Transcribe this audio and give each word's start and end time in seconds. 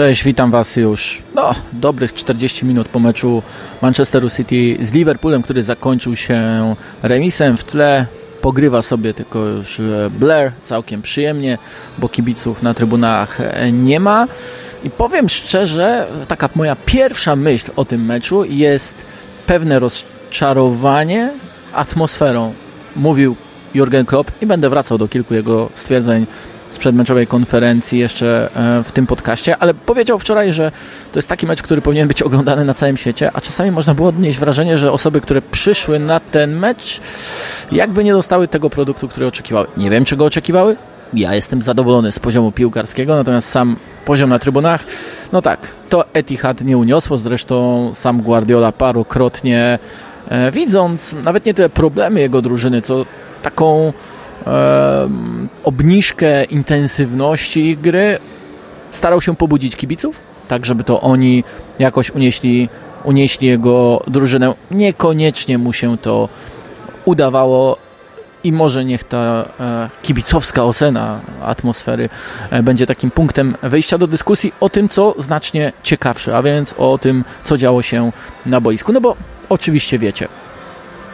Cześć, 0.00 0.24
witam 0.24 0.50
Was 0.50 0.76
już 0.76 1.22
no, 1.34 1.54
dobrych 1.72 2.14
40 2.14 2.64
minut 2.66 2.88
po 2.88 2.98
meczu 2.98 3.42
Manchesteru 3.82 4.30
City 4.30 4.76
z 4.86 4.92
Liverpoolem, 4.92 5.42
który 5.42 5.62
zakończył 5.62 6.16
się 6.16 6.74
remisem 7.02 7.56
w 7.56 7.64
tle. 7.64 8.06
Pogrywa 8.40 8.82
sobie 8.82 9.14
tylko 9.14 9.38
już 9.38 9.80
Blair 10.10 10.52
całkiem 10.64 11.02
przyjemnie, 11.02 11.58
bo 11.98 12.08
kibiców 12.08 12.62
na 12.62 12.74
trybunach 12.74 13.38
nie 13.72 14.00
ma. 14.00 14.26
I 14.84 14.90
powiem 14.90 15.28
szczerze, 15.28 16.06
taka 16.28 16.48
moja 16.54 16.76
pierwsza 16.86 17.36
myśl 17.36 17.70
o 17.76 17.84
tym 17.84 18.04
meczu 18.04 18.44
jest 18.44 18.94
pewne 19.46 19.78
rozczarowanie 19.78 21.32
atmosferą. 21.72 22.54
Mówił 22.96 23.36
Jurgen 23.74 24.06
Klopp 24.06 24.42
i 24.42 24.46
będę 24.46 24.70
wracał 24.70 24.98
do 24.98 25.08
kilku 25.08 25.34
jego 25.34 25.68
stwierdzeń 25.74 26.26
z 26.70 26.78
przedmeczowej 26.78 27.26
konferencji 27.26 27.98
jeszcze 27.98 28.48
e, 28.56 28.84
w 28.84 28.92
tym 28.92 29.06
podcaście, 29.06 29.56
ale 29.56 29.74
powiedział 29.74 30.18
wczoraj, 30.18 30.52
że 30.52 30.72
to 31.12 31.18
jest 31.18 31.28
taki 31.28 31.46
mecz, 31.46 31.62
który 31.62 31.82
powinien 31.82 32.08
być 32.08 32.22
oglądany 32.22 32.64
na 32.64 32.74
całym 32.74 32.96
świecie, 32.96 33.30
a 33.34 33.40
czasami 33.40 33.70
można 33.70 33.94
było 33.94 34.08
odnieść 34.08 34.38
wrażenie, 34.38 34.78
że 34.78 34.92
osoby, 34.92 35.20
które 35.20 35.42
przyszły 35.42 35.98
na 35.98 36.20
ten 36.20 36.56
mecz, 36.56 37.00
jakby 37.72 38.04
nie 38.04 38.12
dostały 38.12 38.48
tego 38.48 38.70
produktu, 38.70 39.08
który 39.08 39.26
oczekiwały. 39.26 39.66
Nie 39.76 39.90
wiem, 39.90 40.04
czego 40.04 40.24
oczekiwały. 40.24 40.76
Ja 41.14 41.34
jestem 41.34 41.62
zadowolony 41.62 42.12
z 42.12 42.18
poziomu 42.18 42.52
piłkarskiego, 42.52 43.16
natomiast 43.16 43.48
sam 43.48 43.76
poziom 44.04 44.30
na 44.30 44.38
trybunach, 44.38 44.84
no 45.32 45.42
tak, 45.42 45.60
to 45.88 46.04
Etihad 46.12 46.60
nie 46.60 46.78
uniosło, 46.78 47.16
zresztą 47.16 47.90
sam 47.94 48.22
Guardiola 48.22 48.72
parokrotnie 48.72 49.78
e, 50.28 50.52
widząc 50.52 51.12
nawet 51.24 51.46
nie 51.46 51.54
te 51.54 51.68
problemy 51.68 52.20
jego 52.20 52.42
drużyny, 52.42 52.82
co 52.82 53.06
taką 53.42 53.92
obniżkę 55.64 56.44
intensywności 56.44 57.76
gry 57.76 58.18
starał 58.90 59.20
się 59.20 59.36
pobudzić 59.36 59.76
kibiców, 59.76 60.16
tak 60.48 60.66
żeby 60.66 60.84
to 60.84 61.00
oni 61.00 61.44
jakoś 61.78 62.10
unieśli, 62.10 62.68
unieśli 63.04 63.48
jego 63.48 64.02
drużynę. 64.06 64.54
Niekoniecznie 64.70 65.58
mu 65.58 65.72
się 65.72 65.98
to 65.98 66.28
udawało 67.04 67.76
i 68.44 68.52
może 68.52 68.84
niech 68.84 69.04
ta 69.04 69.48
e, 69.60 69.90
kibicowska 70.02 70.64
ocena 70.64 71.20
atmosfery 71.42 72.08
e, 72.50 72.62
będzie 72.62 72.86
takim 72.86 73.10
punktem 73.10 73.56
wejścia 73.62 73.98
do 73.98 74.06
dyskusji 74.06 74.52
o 74.60 74.68
tym, 74.68 74.88
co 74.88 75.14
znacznie 75.18 75.72
ciekawsze, 75.82 76.36
a 76.36 76.42
więc 76.42 76.74
o 76.78 76.98
tym, 76.98 77.24
co 77.44 77.56
działo 77.56 77.82
się 77.82 78.12
na 78.46 78.60
boisku. 78.60 78.92
No 78.92 79.00
bo 79.00 79.16
oczywiście 79.48 79.98
wiecie, 79.98 80.28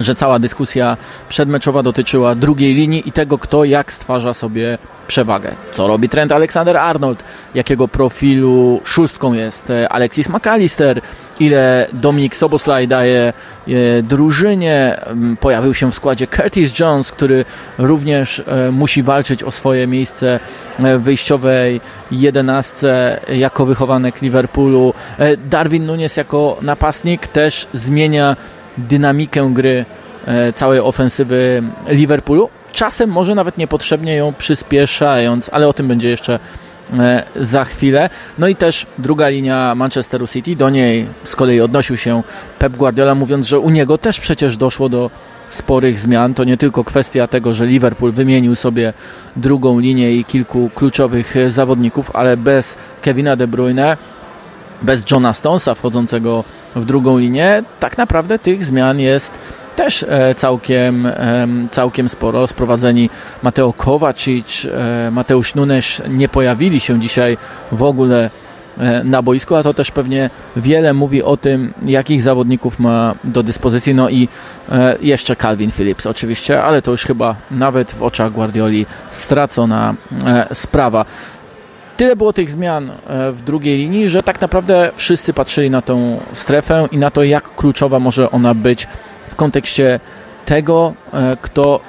że 0.01 0.15
cała 0.15 0.39
dyskusja 0.39 0.97
przedmeczowa 1.29 1.83
dotyczyła 1.83 2.35
drugiej 2.35 2.75
linii 2.75 3.09
i 3.09 3.13
tego, 3.13 3.39
kto 3.39 3.65
jak 3.65 3.93
stwarza 3.93 4.35
sobie 4.35 4.79
przewagę. 5.07 5.53
Co 5.73 5.87
robi 5.87 6.09
Trent 6.09 6.33
Alexander-Arnold? 6.33 7.25
Jakiego 7.55 7.89
profilu 7.89 8.81
szóstką 8.85 9.33
jest 9.33 9.71
e, 9.71 9.89
Alexis 9.89 10.29
McAllister? 10.29 11.01
Ile 11.41 11.87
Dominik 11.93 12.37
Soboslaj 12.37 12.89
daje 12.89 13.33
e, 13.69 14.03
drużynie? 14.03 15.01
Mm, 15.07 15.37
pojawił 15.37 15.75
się 15.75 15.91
w 15.91 15.95
składzie 15.95 16.27
Curtis 16.27 16.79
Jones, 16.79 17.13
który 17.13 17.45
również 17.79 18.43
e, 18.47 18.71
musi 18.73 19.03
walczyć 19.03 19.45
o 19.45 19.51
swoje 19.51 19.87
miejsce 19.87 20.41
w 20.79 21.03
wyjściowej 21.03 21.81
jedenastce 22.11 23.21
jako 23.29 23.67
wychowanek 23.67 24.23
Liverpoolu. 24.23 24.95
Darwin 25.51 25.87
Nunes 25.87 26.17
jako 26.17 26.57
napastnik 26.63 27.27
też 27.27 27.69
zmienia 27.73 28.37
dynamikę 28.79 29.51
gry 29.53 29.85
e, 30.27 30.53
całej 30.53 30.81
ofensywy 30.81 31.63
Liverpoolu. 31.89 32.49
Czasem 32.73 33.11
może 33.11 33.35
nawet 33.35 33.59
niepotrzebnie 33.59 34.17
ją 34.17 34.33
przyspieszając, 34.33 35.51
ale 35.53 35.69
o 35.69 35.73
tym 35.73 35.89
będzie 35.89 36.09
jeszcze 36.09 36.39
e, 36.99 37.23
za 37.37 37.65
chwilę. 37.65 38.11
No 38.39 38.49
i 38.49 38.57
też 38.57 38.87
druga 38.99 39.29
linia 39.29 39.75
Manchesteru 39.75 40.27
City, 40.27 40.57
do 40.57 40.71
niej 40.71 41.07
z 41.25 41.37
kolei 41.37 41.61
odnosił 41.61 41.97
się 41.97 42.23
Pep 42.59 42.77
Guardiola, 42.77 43.15
mówiąc, 43.15 43.47
że 43.47 43.59
u 43.59 43.71
niego 43.71 43.99
też 43.99 44.21
przecież 44.21 44.57
doszło 44.57 44.89
do 44.89 45.11
sporych 45.51 46.01
zmian. 46.01 46.35
To 46.35 46.45
nie 46.45 46.57
tylko 46.57 46.85
kwestia 46.85 47.27
tego, 47.27 47.55
że 47.55 47.67
Liverpool 47.67 48.13
wymienił 48.13 48.55
sobie 48.55 48.93
drugą 49.37 49.79
linię 49.79 50.13
i 50.13 50.25
kilku 50.25 50.71
kluczowych 50.75 51.35
zawodników, 51.49 52.11
ale 52.17 52.37
bez 52.37 52.77
Kevina 53.03 53.37
De 53.37 53.47
Bruyne 53.47 53.97
bez 54.83 55.11
Johna 55.11 55.35
Stonesa 55.35 55.75
wchodzącego 55.75 56.45
w 56.77 56.85
drugą 56.85 57.19
linię, 57.19 57.63
tak 57.81 57.99
naprawdę 57.99 58.39
tych 58.39 58.65
zmian 58.65 59.01
jest 59.01 59.33
też 59.77 60.03
e, 60.09 60.35
całkiem, 60.35 61.09
całkiem 61.71 62.09
sporo. 62.09 62.47
Sprowadzeni 62.47 63.11
Mateo 63.43 63.73
Kovacic, 63.73 64.65
e, 64.65 65.11
Mateusz 65.11 65.55
Nunes 65.55 66.03
nie 66.09 66.29
pojawili 66.29 66.81
się 66.81 67.01
dzisiaj 67.01 67.39
w 67.73 67.83
ogóle 67.83 68.31
e, 68.79 69.05
na 69.05 69.23
boisku, 69.23 69.55
a 69.55 69.63
to 69.63 69.75
też 69.75 69.91
pewnie 69.91 70.31
wiele 70.57 70.95
mówi 70.95 71.23
o 71.23 71.37
tym, 71.37 71.75
jakich 71.83 72.23
zawodników 72.23 72.79
ma 72.79 73.15
do 73.25 73.43
dyspozycji. 73.43 73.95
No 73.95 74.11
i 74.11 74.29
jeszcze 75.01 75.37
Calvin 75.37 75.71
Phillips 75.71 76.07
oczywiście, 76.07 76.63
ale 76.63 76.83
to 76.83 76.91
już 76.91 77.03
chyba 77.03 77.37
nawet 77.51 77.93
w 77.93 78.03
oczach 78.03 78.33
Guardioli 78.33 78.87
stracona 79.11 79.95
sprawa. 80.53 81.05
Tyle 81.97 82.17
było 82.17 82.33
tych 82.33 82.51
zmian 82.51 82.91
e, 82.91 83.33
w 83.33 83.43
drugiej 83.43 83.79
linii, 83.79 84.09
że 84.09 84.23
tak 84.23 84.41
naprawdę 84.41 84.91
wszyscy 84.97 85.33
patrzyli 85.33 85.71
na 85.71 85.83
tą 85.83 86.21
strefę 86.33 86.89
i 86.93 86.99
na 86.99 87.11
to, 87.11 87.23
jak 87.23 87.55
kluczowa 87.55 87.99
może 87.99 88.31
ona 88.31 88.55
być 88.55 88.89
w 89.29 89.37
kontekście 89.37 90.01
tego, 90.47 90.95
e, 91.13 91.37
kto 91.43 91.81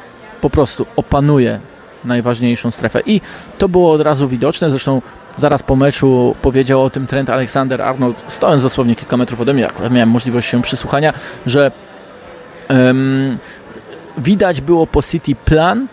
po 0.42 0.50
prostu 0.50 0.86
opanuje 0.96 1.60
najważniejszą 2.06 2.72
strefę. 2.72 3.02
I 3.06 3.22
to 3.58 3.70
było 3.70 3.92
od 3.92 4.02
razu 4.02 4.28
widoczne, 4.28 4.70
zresztą 4.70 5.02
zaraz 5.38 5.64
po 5.64 5.76
meczu 5.76 6.36
powiedział 6.42 6.84
o 6.84 6.90
tym 6.90 7.08
Trent 7.08 7.30
Alexander-Arnold, 7.30 8.14
stojąc 8.28 8.64
dosłownie 8.64 8.96
kilka 8.96 9.18
metrów 9.18 9.42
ode 9.42 9.54
mnie, 9.54 9.68
akurat 9.68 9.92
miałem 9.92 10.10
możliwość 10.10 10.50
się 10.50 10.62
przysłuchania, 10.62 11.14
że 11.46 11.72
um, 12.70 13.38
widać 14.18 14.62
było 14.62 14.88
po 14.88 15.04
City 15.04 15.36
plan 15.36 15.88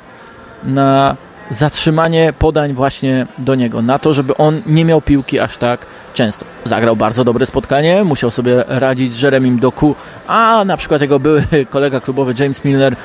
na 0.65 1.17
zatrzymanie 1.51 2.33
podań 2.39 2.73
właśnie 2.73 3.27
do 3.39 3.55
niego, 3.55 3.83
na 3.83 3.99
to, 3.99 4.13
żeby 4.13 4.37
on 4.37 4.63
nie 4.67 4.85
miał 4.85 5.01
piłki 5.01 5.39
aż 5.39 5.57
tak 5.57 5.87
często. 6.15 6.45
Zagrał 6.65 6.97
bardzo 6.97 7.25
dobre 7.25 7.47
spotkanie, 7.47 8.05
musiał 8.05 8.31
sobie 8.31 8.65
radzić 8.69 9.13
z 9.13 9.23
Jeremim 9.23 9.59
Doku, 9.59 9.95
a 10.27 10.63
na 10.67 10.77
przykład 10.77 11.01
jego 11.01 11.21
były 11.21 11.45
kolega 11.71 12.01
klubowy 12.01 12.35
James 12.39 12.65
Milner 12.65 12.97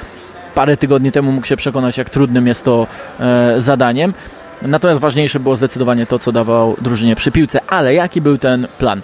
parę 0.56 0.78
tygodni 0.78 1.12
temu 1.12 1.32
mógł 1.32 1.48
się 1.48 1.58
przekonać, 1.58 1.98
jak 1.98 2.10
trudnym 2.10 2.48
jest 2.48 2.66
to 2.66 2.88
e, 3.20 3.56
zadaniem. 3.62 4.14
Natomiast 4.62 5.00
ważniejsze 5.00 5.40
było 5.40 5.56
zdecydowanie 5.56 6.06
to, 6.06 6.20
co 6.20 6.32
dawał 6.32 6.76
drużynie 6.82 7.16
przy 7.16 7.32
piłce. 7.32 7.60
Ale 7.68 7.94
jaki 7.94 8.22
był 8.22 8.38
ten 8.38 8.68
plan? 8.78 9.02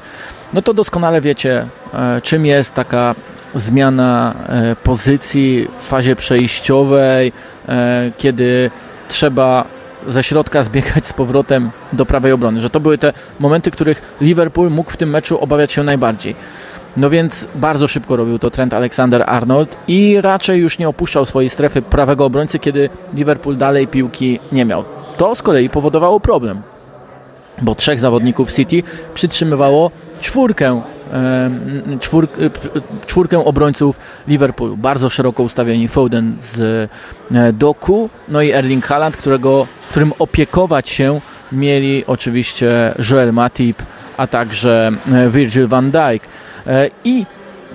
No 0.54 0.62
to 0.62 0.74
doskonale 0.74 1.22
wiecie, 1.22 1.68
e, 1.94 2.22
czym 2.22 2.46
jest 2.46 2.74
taka 2.74 3.16
zmiana 3.56 4.34
e, 4.48 4.76
pozycji 4.76 5.68
w 5.80 5.88
fazie 5.88 6.16
przejściowej, 6.16 7.32
e, 7.70 8.12
kiedy 8.18 8.72
trzeba 9.08 9.66
ze 10.08 10.24
środka 10.24 10.64
zbiegać 10.64 11.06
z 11.06 11.14
powrotem 11.14 11.72
do 11.94 12.06
prawej 12.06 12.32
obrony, 12.32 12.60
że 12.60 12.70
to 12.70 12.80
były 12.80 12.98
te 12.98 13.14
momenty, 13.40 13.72
których 13.72 14.16
Liverpool 14.22 14.70
mógł 14.70 14.92
w 14.92 14.98
tym 14.98 15.10
meczu 15.10 15.40
obawiać 15.40 15.72
się 15.72 15.84
najbardziej. 15.84 16.36
No 16.98 17.10
więc 17.10 17.48
bardzo 17.56 17.88
szybko 17.88 18.16
robił 18.16 18.40
to 18.40 18.52
Trent 18.52 18.74
Alexander-Arnold 18.74 19.78
i 19.88 20.22
raczej 20.22 20.60
już 20.60 20.78
nie 20.78 20.90
opuszczał 20.90 21.26
swojej 21.26 21.50
strefy 21.50 21.82
prawego 21.82 22.26
obrońcy, 22.26 22.60
kiedy 22.60 22.90
Liverpool 23.14 23.58
dalej 23.58 23.88
piłki 23.88 24.40
nie 24.52 24.66
miał. 24.66 24.84
To 25.18 25.36
z 25.36 25.42
kolei 25.42 25.70
powodowało 25.70 26.20
problem, 26.20 26.62
bo 27.62 27.76
trzech 27.76 28.00
zawodników 28.00 28.54
City 28.54 28.84
przytrzymywało 29.14 29.92
czwórkę 30.22 30.82
czwór, 32.00 32.28
czwórkę 33.08 33.46
obrońców 33.46 34.00
Liverpoolu. 34.28 34.78
Bardzo 34.78 35.10
szeroko 35.10 35.44
ustawieni 35.44 35.88
Foden 35.88 36.36
z 36.42 36.60
e, 37.32 37.54
Doku, 37.54 38.10
no 38.28 38.42
i 38.42 38.52
Erling 38.52 38.86
Haaland, 38.86 39.18
którego, 39.18 39.68
którym 39.90 40.14
opiekować 40.20 40.90
się 40.90 41.22
mieli 41.52 42.04
oczywiście 42.08 42.94
Joel 43.12 43.34
Matip, 43.34 43.78
a 44.18 44.28
także 44.28 44.92
e, 45.12 45.30
Virgil 45.30 45.68
van 45.68 45.92
Dijk. 45.92 46.24
E, 46.68 46.90
I 47.04 47.26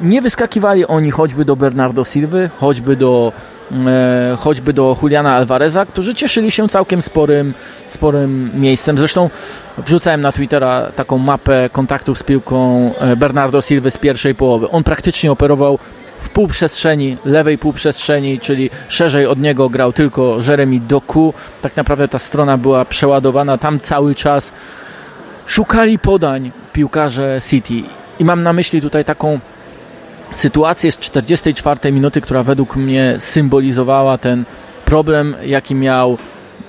nie 0.03 0.23
wyskakiwali 0.23 0.87
oni 0.87 1.11
choćby 1.11 1.45
do 1.45 1.57
Bernardo 1.57 2.05
Silwy, 2.05 2.51
choćby 2.61 2.97
do 2.97 3.33
E, 3.33 3.50
choćby 4.39 4.73
do 4.73 4.97
Juliana 5.03 5.35
Alvareza, 5.35 5.87
którzy 5.87 6.15
cieszyli 6.15 6.51
się 6.51 6.69
całkiem 6.69 7.03
sporym, 7.03 7.55
sporym 7.89 8.51
miejscem. 8.55 8.99
Zresztą 8.99 9.31
wrzucałem 9.79 10.21
na 10.21 10.33
Twittera 10.33 10.93
taką 10.97 11.19
mapę 11.19 11.71
kontaktów 11.73 12.19
z 12.19 12.23
piłką 12.23 12.91
e, 13.01 13.17
Bernardo 13.17 13.61
Silva 13.61 13.91
z 13.91 13.99
pierwszej 13.99 14.35
połowy. 14.35 14.71
On 14.71 14.85
praktycznie 14.85 15.33
operował 15.33 15.79
w 16.21 16.29
półprzestrzeni, 16.29 17.17
lewej 17.25 17.59
półprzestrzeni, 17.59 18.41
czyli 18.41 18.71
szerzej 18.89 19.27
od 19.27 19.39
niego 19.39 19.69
grał 19.69 19.93
tylko 19.93 20.39
Jeremy 20.49 20.81
Doku. 20.81 21.35
Tak 21.63 21.77
naprawdę 21.77 22.09
ta 22.09 22.19
strona 22.19 22.59
była 22.59 22.85
przeładowana. 22.85 23.59
Tam 23.59 23.81
cały 23.81 24.15
czas 24.15 24.53
szukali 25.47 25.99
podań 25.99 26.53
piłkarze 26.73 27.41
City. 27.51 27.83
I 28.19 28.25
mam 28.25 28.43
na 28.43 28.53
myśli 28.53 28.81
tutaj 28.81 29.05
taką 29.05 29.41
sytuację 30.33 30.93
z 30.93 30.99
44 30.99 31.93
minuty, 31.93 32.21
która 32.21 32.43
według 32.43 32.77
mnie 32.77 33.17
symbolizowała 33.19 34.19
ten 34.19 34.45
problem, 34.85 35.37
jaki 35.47 35.75
miał 35.75 36.19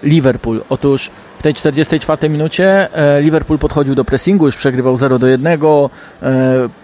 Liverpool. 0.04 0.64
Otóż 0.70 1.12
w 1.40 1.44
tej 1.44 1.54
44 1.54 2.30
minucie 2.30 2.90
Liverpool 3.20 3.60
podchodził 3.60 3.96
do 3.96 4.06
pressingu, 4.06 4.46
już 4.46 4.56
przegrywał 4.56 4.98
0 4.98 5.20
do 5.20 5.28
1. 5.28 5.60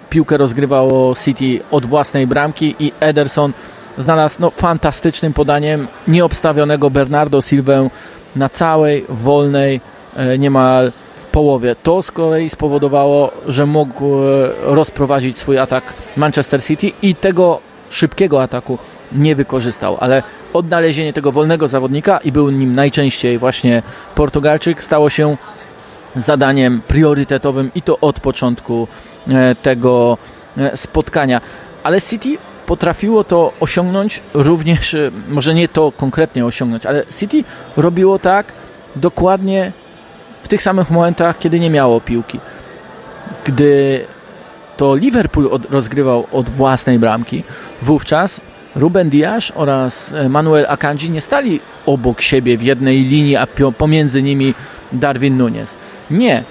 Piłkę 0.09 0.38
rozgrywało 0.38 1.15
City 1.15 1.59
od 1.71 1.85
własnej 1.85 2.27
bramki 2.27 2.75
i 2.79 2.91
Ederson 3.00 3.53
znalazł 3.97 4.35
no, 4.39 4.50
fantastycznym 4.50 5.33
podaniem 5.33 5.88
nieobstawionego 6.07 6.89
Bernardo 6.89 7.41
Silvę 7.41 7.89
na 8.35 8.50
całej 8.50 9.06
wolnej 9.09 9.81
niemal 10.39 10.91
połowie. 11.38 11.75
To 11.84 12.01
z 12.01 12.12
kolei 12.12 12.50
spowodowało, 12.50 13.31
że 13.48 13.66
mógł 13.66 14.06
e, 14.16 14.50
rozprowadzić 14.62 15.38
swój 15.38 15.57
atak 15.57 15.84
Manchester 16.16 16.63
City 16.63 16.92
i 17.01 17.16
tego 17.16 17.60
szybkiego 17.89 18.42
ataku 18.42 18.78
nie 19.12 19.36
wykorzystał, 19.36 19.98
ale 20.00 20.24
odnalezienie 20.54 21.13
tego 21.13 21.31
wolnego 21.31 21.68
zawodnika 21.68 22.18
i 22.18 22.31
był 22.31 22.50
nim 22.50 22.75
najczęściej 22.75 23.38
właśnie 23.38 23.84
Portugalczyk 24.16 24.84
stało 24.84 25.10
się 25.10 25.38
zadaniem 26.16 26.81
priorytetowym 26.88 27.72
i 27.75 27.81
to 27.81 28.00
od 28.00 28.19
początku 28.19 28.88
e, 29.30 29.56
tego 29.56 30.18
e, 30.57 30.78
spotkania. 30.78 31.42
Ale 31.84 32.01
City 32.01 32.38
potrafiło 32.66 33.24
to 33.24 33.54
osiągnąć 33.60 34.22
również, 34.34 34.95
może 35.30 35.54
nie 35.54 35.68
to 35.68 35.92
konkretnie 35.92 36.45
osiągnąć, 36.45 36.86
ale 36.86 37.06
City 37.19 37.44
robiło 37.78 38.19
tak 38.19 38.54
dokładnie 38.95 39.72
w 40.47 40.49
tych 40.49 40.61
samych 40.61 40.91
momentach, 40.91 41.39
kiedy 41.39 41.59
nie 41.59 41.69
miało 41.69 42.01
piłki. 42.01 42.39
Gdy 43.45 44.05
to 44.77 44.95
Liverpool 44.95 45.47
od, 45.51 45.71
rozgrywał 45.71 46.27
od 46.31 46.49
własnej 46.49 46.99
bramki, 46.99 47.44
wówczas 47.81 48.41
Ruben 48.75 49.09
Dias 49.09 49.51
oraz 49.55 50.13
Manuel 50.29 50.65
Akanji 50.69 51.09
nie 51.09 51.21
stali 51.21 51.59
obok 51.85 52.21
siebie 52.21 52.57
w 52.57 52.63
jednej 52.63 53.03
linii, 53.03 53.35
a 53.35 53.47
pomiędzy 53.77 54.21
nimi 54.21 54.53
Darwin 54.91 55.38
Nunez. 55.38 55.75
Nie. 56.11 56.44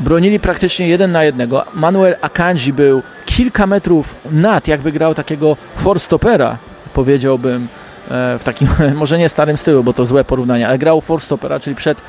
Bronili 0.00 0.40
praktycznie 0.40 0.88
jeden 0.88 1.12
na 1.12 1.24
jednego. 1.24 1.64
Manuel 1.74 2.16
Akanji 2.20 2.72
był 2.72 3.02
kilka 3.24 3.66
metrów 3.66 4.14
nad, 4.30 4.68
jakby 4.68 4.92
grał 4.92 5.14
takiego 5.14 5.56
forstopera, 5.76 6.58
powiedziałbym, 6.94 7.68
w 8.08 8.40
takim, 8.44 8.68
może 8.94 9.18
nie 9.18 9.28
starym 9.28 9.56
stylu, 9.56 9.84
bo 9.84 9.92
to 9.92 10.06
złe 10.06 10.24
porównanie, 10.24 10.68
ale 10.68 10.78
grał 10.78 11.00
forstopera, 11.00 11.60
czyli 11.60 11.76
przed 11.76 12.02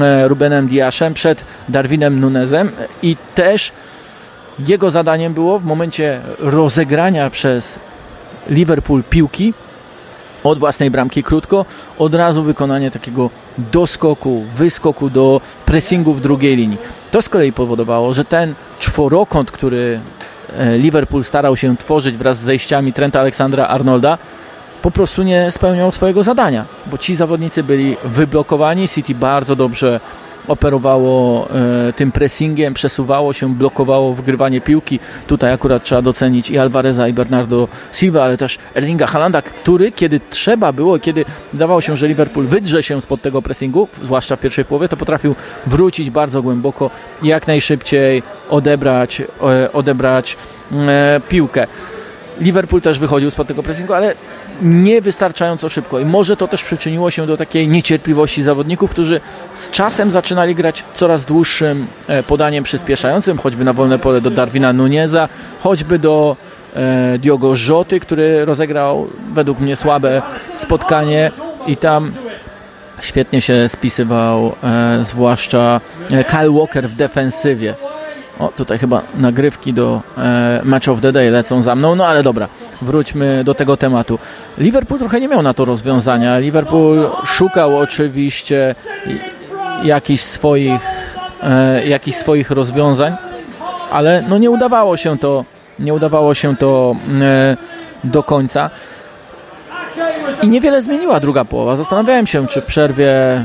e, 0.00 0.28
Rubenem 0.28 0.68
Diaszem, 0.68 1.14
przed 1.14 1.44
Darwinem 1.68 2.20
Nunezem 2.20 2.70
i 3.02 3.16
też 3.34 3.72
jego 4.58 4.90
zadaniem 4.90 5.34
było 5.34 5.58
w 5.58 5.64
momencie 5.64 6.20
rozegrania 6.38 7.30
przez 7.30 7.78
Liverpool 8.48 9.02
piłki 9.10 9.54
od 10.44 10.58
własnej 10.58 10.90
bramki 10.90 11.22
krótko, 11.22 11.64
od 11.98 12.14
razu 12.14 12.42
wykonanie 12.42 12.90
takiego 12.90 13.30
doskoku, 13.58 14.44
wyskoku 14.54 15.10
do 15.10 15.40
pressingu 15.66 16.14
w 16.14 16.20
drugiej 16.20 16.56
linii. 16.56 16.78
To 17.10 17.22
z 17.22 17.28
kolei 17.28 17.52
powodowało, 17.52 18.12
że 18.12 18.24
ten 18.24 18.54
czworokąt, 18.78 19.50
który 19.50 20.00
e, 20.58 20.78
Liverpool 20.78 21.24
starał 21.24 21.56
się 21.56 21.76
tworzyć 21.76 22.16
wraz 22.16 22.38
z 22.38 22.40
zejściami 22.40 22.92
Trenta 22.92 23.20
Aleksandra 23.20 23.66
Arnolda, 23.66 24.18
po 24.82 24.90
prostu 24.90 25.22
nie 25.22 25.50
spełniał 25.50 25.92
swojego 25.92 26.22
zadania, 26.22 26.64
bo 26.86 26.98
ci 26.98 27.14
zawodnicy 27.14 27.62
byli 27.62 27.96
wyblokowani. 28.04 28.88
City 28.88 29.14
bardzo 29.14 29.56
dobrze 29.56 30.00
operowało 30.48 31.48
e, 31.88 31.92
tym 31.92 32.12
pressingiem, 32.12 32.74
przesuwało 32.74 33.32
się, 33.32 33.54
blokowało 33.54 34.14
wgrywanie 34.14 34.60
piłki. 34.60 35.00
Tutaj 35.26 35.52
akurat 35.52 35.84
trzeba 35.84 36.02
docenić 36.02 36.50
i 36.50 36.58
Alvareza, 36.58 37.08
i 37.08 37.12
Bernardo 37.12 37.68
Silva, 37.92 38.24
ale 38.24 38.36
też 38.36 38.58
Erlinga 38.74 39.06
Halanda, 39.06 39.42
który 39.42 39.92
kiedy 39.92 40.20
trzeba 40.30 40.72
było, 40.72 40.98
kiedy 40.98 41.24
wydawało 41.52 41.80
się, 41.80 41.96
że 41.96 42.08
Liverpool 42.08 42.46
wydrze 42.46 42.82
się 42.82 43.00
spod 43.00 43.22
tego 43.22 43.42
pressingu, 43.42 43.88
zwłaszcza 44.02 44.36
w 44.36 44.40
pierwszej 44.40 44.64
połowie, 44.64 44.88
to 44.88 44.96
potrafił 44.96 45.34
wrócić 45.66 46.10
bardzo 46.10 46.42
głęboko 46.42 46.90
i 47.22 47.26
jak 47.26 47.46
najszybciej 47.46 48.22
odebrać, 48.50 49.22
e, 49.42 49.72
odebrać 49.72 50.36
e, 50.72 51.20
piłkę. 51.28 51.66
Liverpool 52.40 52.82
też 52.82 52.98
wychodził 52.98 53.30
spod 53.30 53.48
tego 53.48 53.62
pressingu, 53.62 53.92
ale 53.94 54.14
niewystarczająco 54.62 55.68
szybko. 55.68 56.00
I 56.00 56.04
może 56.04 56.36
to 56.36 56.48
też 56.48 56.64
przyczyniło 56.64 57.10
się 57.10 57.26
do 57.26 57.36
takiej 57.36 57.68
niecierpliwości 57.68 58.42
zawodników, 58.42 58.90
którzy 58.90 59.20
z 59.54 59.70
czasem 59.70 60.10
zaczynali 60.10 60.54
grać 60.54 60.84
coraz 60.94 61.24
dłuższym 61.24 61.86
e, 62.08 62.22
podaniem 62.22 62.64
przyspieszającym, 62.64 63.38
choćby 63.38 63.64
na 63.64 63.72
wolne 63.72 63.98
pole 63.98 64.20
do 64.20 64.30
Darwina 64.30 64.72
Nuneza, 64.72 65.28
choćby 65.60 65.98
do 65.98 66.36
e, 66.76 67.18
Diogo 67.18 67.56
Rzoty, 67.56 68.00
który 68.00 68.44
rozegrał 68.44 69.08
według 69.34 69.60
mnie 69.60 69.76
słabe 69.76 70.22
spotkanie. 70.56 71.30
I 71.66 71.76
tam 71.76 72.12
świetnie 73.00 73.40
się 73.40 73.68
spisywał 73.68 74.52
e, 74.64 75.04
zwłaszcza 75.04 75.80
Kyle 76.28 76.50
Walker 76.50 76.88
w 76.88 76.96
defensywie. 76.96 77.74
O, 78.38 78.48
tutaj 78.48 78.78
chyba 78.78 79.02
nagrywki 79.14 79.72
do 79.72 80.02
e, 80.18 80.60
Match 80.64 80.88
of 80.88 81.00
the 81.00 81.12
Day 81.12 81.30
lecą 81.30 81.62
za 81.62 81.74
mną, 81.74 81.94
no 81.94 82.06
ale 82.06 82.22
dobra, 82.22 82.48
wróćmy 82.82 83.44
do 83.44 83.54
tego 83.54 83.76
tematu. 83.76 84.18
Liverpool 84.58 85.00
trochę 85.00 85.20
nie 85.20 85.28
miał 85.28 85.42
na 85.42 85.54
to 85.54 85.64
rozwiązania. 85.64 86.38
Liverpool 86.38 87.10
szukał 87.24 87.78
oczywiście 87.78 88.74
jakichś 89.84 90.22
swoich, 90.22 90.82
e, 91.42 91.86
jakichś 91.86 92.18
swoich 92.18 92.50
rozwiązań, 92.50 93.16
ale 93.90 94.24
no 94.28 94.38
nie 94.38 94.50
udawało 94.50 94.96
się 94.96 95.18
to, 95.18 95.44
nie 95.78 95.94
udawało 95.94 96.34
się 96.34 96.56
to 96.56 96.96
e, 97.20 97.56
do 98.04 98.22
końca. 98.22 98.70
I 100.42 100.48
niewiele 100.48 100.82
zmieniła 100.82 101.20
druga 101.20 101.44
połowa. 101.44 101.76
Zastanawiałem 101.76 102.26
się, 102.26 102.46
czy 102.46 102.60
w 102.60 102.66
przerwie 102.66 103.10
e, 103.10 103.44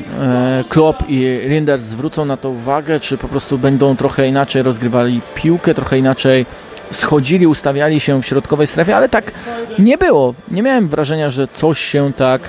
Klopp 0.69 1.04
i 1.10 1.40
Linders 1.48 1.81
zwrócą 1.81 2.25
na 2.25 2.38
to 2.38 2.50
uwagę, 2.50 3.00
czy 3.00 3.18
po 3.18 3.28
prostu 3.28 3.57
będą 3.57 3.95
trochę 3.95 4.28
inaczej 4.28 4.62
rozgrywali 4.62 5.22
piłkę, 5.36 5.74
trochę 5.74 5.98
inaczej 5.98 6.45
schodzili, 6.92 7.48
ustawiali 7.48 8.00
się 8.00 8.22
w 8.22 8.25
środkowej 8.25 8.68
strefie, 8.68 8.95
ale 8.95 9.10
tak 9.10 9.31
nie 9.80 9.98
było. 9.98 10.34
Nie 10.51 10.63
miałem 10.63 10.88
wrażenia, 10.88 11.30
że 11.30 11.48
coś 11.48 11.80
się 11.80 12.13
tak 12.13 12.42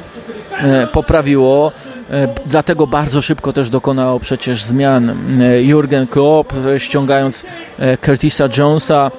e, 0.58 0.86
poprawiło. 0.86 1.72
E, 2.10 2.28
dlatego 2.46 2.86
bardzo 2.86 3.22
szybko 3.22 3.52
też 3.52 3.70
dokonał 3.70 4.20
przecież 4.20 4.64
zmian 4.64 5.16
Jurgen 5.60 6.06
Klopp, 6.06 6.52
ściągając 6.78 7.46
Curtisa 8.00 8.48
Jonesa 8.58 9.10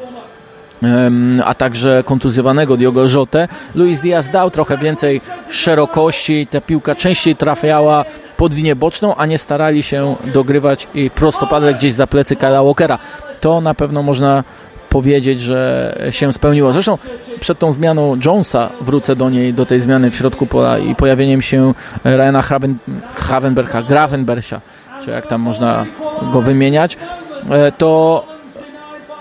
a 1.46 1.54
także 1.54 2.04
kontuzjowanego 2.06 2.78
Diogo 2.78 3.06
Jotę. 3.08 3.48
Luis 3.76 4.02
Diaz 4.02 4.30
dał 4.30 4.52
trochę 4.52 4.78
więcej 4.78 5.22
szerokości, 5.50 6.48
ta 6.48 6.62
piłka 6.62 6.96
częściej 6.96 7.36
trafiała 7.36 8.06
pod 8.38 8.54
linię 8.54 8.76
boczną, 8.76 9.16
a 9.16 9.26
nie 9.26 9.38
starali 9.38 9.84
się 9.84 10.16
dogrywać 10.34 10.88
i 10.96 11.10
prostopadle 11.10 11.74
gdzieś 11.74 11.94
za 11.94 12.08
plecy 12.08 12.36
Kyla 12.36 12.64
Walkera. 12.64 12.98
To 13.42 13.62
na 13.62 13.74
pewno 13.74 14.04
można 14.04 14.44
powiedzieć, 14.90 15.42
że 15.42 15.98
się 16.10 16.34
spełniło. 16.34 16.74
Zresztą 16.74 16.98
przed 17.40 17.60
tą 17.60 17.72
zmianą 17.72 18.18
Jonesa 18.26 18.70
wrócę 18.82 19.16
do 19.16 19.30
niej, 19.30 19.54
do 19.54 19.66
tej 19.66 19.82
zmiany 19.82 20.12
w 20.12 20.16
środku 20.16 20.46
pola 20.46 20.78
i 20.78 20.96
pojawieniem 20.96 21.42
się 21.42 21.74
Ryana 22.04 22.42
Haven, 22.42 22.78
Havenberga, 23.16 23.82
Gravenbersia, 23.82 24.62
czy 25.06 25.12
jak 25.12 25.28
tam 25.28 25.42
można 25.42 25.86
go 26.34 26.42
wymieniać, 26.42 26.98
e, 27.50 27.72
to 27.72 28.26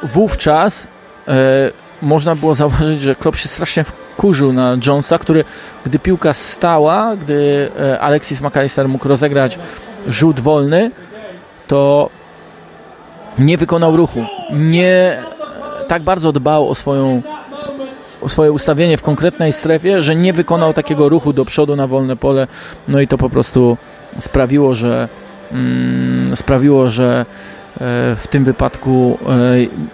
wówczas 0.03 0.89
E, 1.29 1.71
można 2.03 2.35
było 2.35 2.55
zauważyć, 2.55 3.03
że 3.03 3.15
Klopp 3.15 3.37
się 3.37 3.49
strasznie 3.49 3.85
wkurzył 3.85 4.53
na 4.53 4.77
Jonesa, 4.87 5.19
który 5.19 5.45
gdy 5.87 5.99
piłka 5.99 6.35
stała, 6.35 7.17
gdy 7.17 7.71
e, 7.81 8.01
Alexis 8.01 8.41
McAllister 8.41 8.89
mógł 8.89 9.09
rozegrać 9.09 9.59
rzut 10.09 10.41
wolny, 10.41 10.91
to 11.67 12.11
nie 13.39 13.59
wykonał 13.59 13.97
ruchu. 13.97 14.25
Nie 14.53 15.23
tak 15.89 16.03
bardzo 16.03 16.33
dbał 16.33 16.69
o 16.69 16.75
swoją 16.75 17.23
o 18.21 18.29
swoje 18.29 18.53
ustawienie 18.53 18.97
w 18.97 19.03
konkretnej 19.03 19.53
strefie, 19.53 20.03
że 20.03 20.17
nie 20.17 20.33
wykonał 20.33 20.73
takiego 20.73 21.09
ruchu 21.09 21.33
do 21.33 21.45
przodu 21.45 21.77
na 21.77 21.87
wolne 21.87 22.17
pole. 22.17 22.47
No 22.89 23.01
i 23.01 23.09
to 23.09 23.19
po 23.19 23.31
prostu 23.31 23.77
sprawiło, 24.21 24.75
że 24.75 25.09
mm, 25.53 26.37
sprawiło, 26.37 26.91
że 26.91 27.27
E, 27.81 28.17
w 28.17 28.27
tym 28.31 28.45
wypadku 28.45 29.19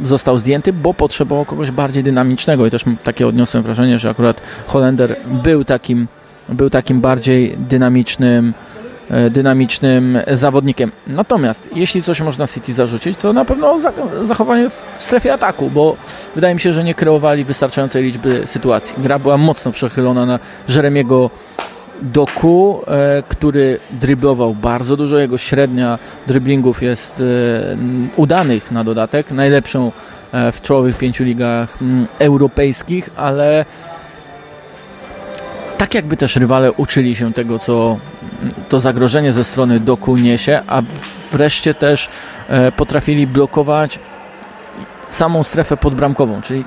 e, 0.02 0.06
został 0.06 0.38
zdjęty, 0.38 0.72
bo 0.72 0.94
potrzebował 0.94 1.44
kogoś 1.44 1.70
bardziej 1.70 2.02
dynamicznego 2.02 2.66
i 2.66 2.70
też 2.70 2.84
takie 3.04 3.26
odniosłem 3.26 3.62
wrażenie, 3.62 3.98
że 3.98 4.10
akurat 4.10 4.40
Holender 4.66 5.16
był 5.42 5.64
takim, 5.64 6.08
był 6.48 6.70
takim 6.70 7.00
bardziej 7.00 7.56
dynamicznym 7.58 8.54
dynamicznym 9.30 10.18
zawodnikiem. 10.32 10.92
Natomiast 11.06 11.68
jeśli 11.74 12.02
coś 12.02 12.20
można 12.20 12.46
City 12.46 12.74
zarzucić, 12.74 13.18
to 13.18 13.32
na 13.32 13.44
pewno 13.44 13.78
zachowanie 14.22 14.70
w 14.70 14.84
strefie 14.98 15.32
ataku, 15.32 15.70
bo 15.70 15.96
wydaje 16.34 16.54
mi 16.54 16.60
się, 16.60 16.72
że 16.72 16.84
nie 16.84 16.94
kreowali 16.94 17.44
wystarczającej 17.44 18.02
liczby 18.02 18.42
sytuacji. 18.46 18.94
Gra 18.98 19.18
była 19.18 19.36
mocno 19.36 19.72
przechylona 19.72 20.26
na 20.26 20.38
Jeremiego 20.68 21.30
Doku, 22.02 22.82
e, 22.86 23.22
który 23.28 23.78
dryblował 23.90 24.54
bardzo 24.54 24.96
dużo. 24.96 25.18
Jego 25.18 25.38
średnia 25.38 25.98
driblingów 26.26 26.82
jest 26.82 27.20
e, 27.20 27.76
udanych 28.16 28.70
na 28.70 28.84
dodatek, 28.84 29.30
najlepszą 29.30 29.92
e, 30.32 30.52
w 30.52 30.60
czołowych 30.60 30.98
pięciu 30.98 31.24
ligach 31.24 31.78
europejskich, 32.18 33.10
ale 33.16 33.64
tak 35.78 35.94
jakby 35.94 36.16
też 36.16 36.36
rywale 36.36 36.72
uczyli 36.72 37.16
się 37.16 37.32
tego, 37.32 37.58
co 37.58 37.98
to 38.68 38.80
zagrożenie 38.80 39.32
ze 39.32 39.44
strony 39.44 39.80
doku 39.80 40.16
niesie, 40.16 40.62
a 40.66 40.82
wreszcie 41.32 41.74
też 41.74 42.08
e, 42.48 42.72
potrafili 42.72 43.26
blokować 43.26 43.98
samą 45.08 45.42
strefę 45.42 45.76
podbramkową, 45.76 46.42
czyli 46.42 46.64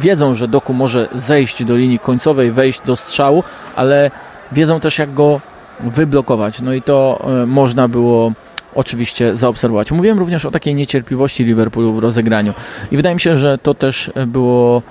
wiedzą, 0.00 0.34
że 0.34 0.48
doku 0.48 0.72
może 0.72 1.08
zejść 1.14 1.64
do 1.64 1.76
linii 1.76 1.98
końcowej, 1.98 2.52
wejść 2.52 2.80
do 2.86 2.96
strzału, 2.96 3.44
ale 3.76 4.10
wiedzą 4.52 4.80
też 4.80 4.98
jak 4.98 5.14
go 5.14 5.40
wyblokować. 5.80 6.60
No 6.60 6.72
i 6.72 6.82
to 6.82 7.26
e, 7.42 7.46
można 7.46 7.88
było 7.88 8.32
oczywiście 8.74 9.36
zaobserwować. 9.36 9.92
Mówiłem 9.92 10.18
również 10.18 10.44
o 10.44 10.50
takiej 10.50 10.74
niecierpliwości 10.74 11.44
Liverpoolu 11.44 11.92
w 11.92 11.98
rozegraniu 11.98 12.54
i 12.90 12.96
wydaje 12.96 13.14
mi 13.14 13.20
się, 13.20 13.36
że 13.36 13.58
to 13.58 13.74
też 13.74 14.10
było 14.26 14.82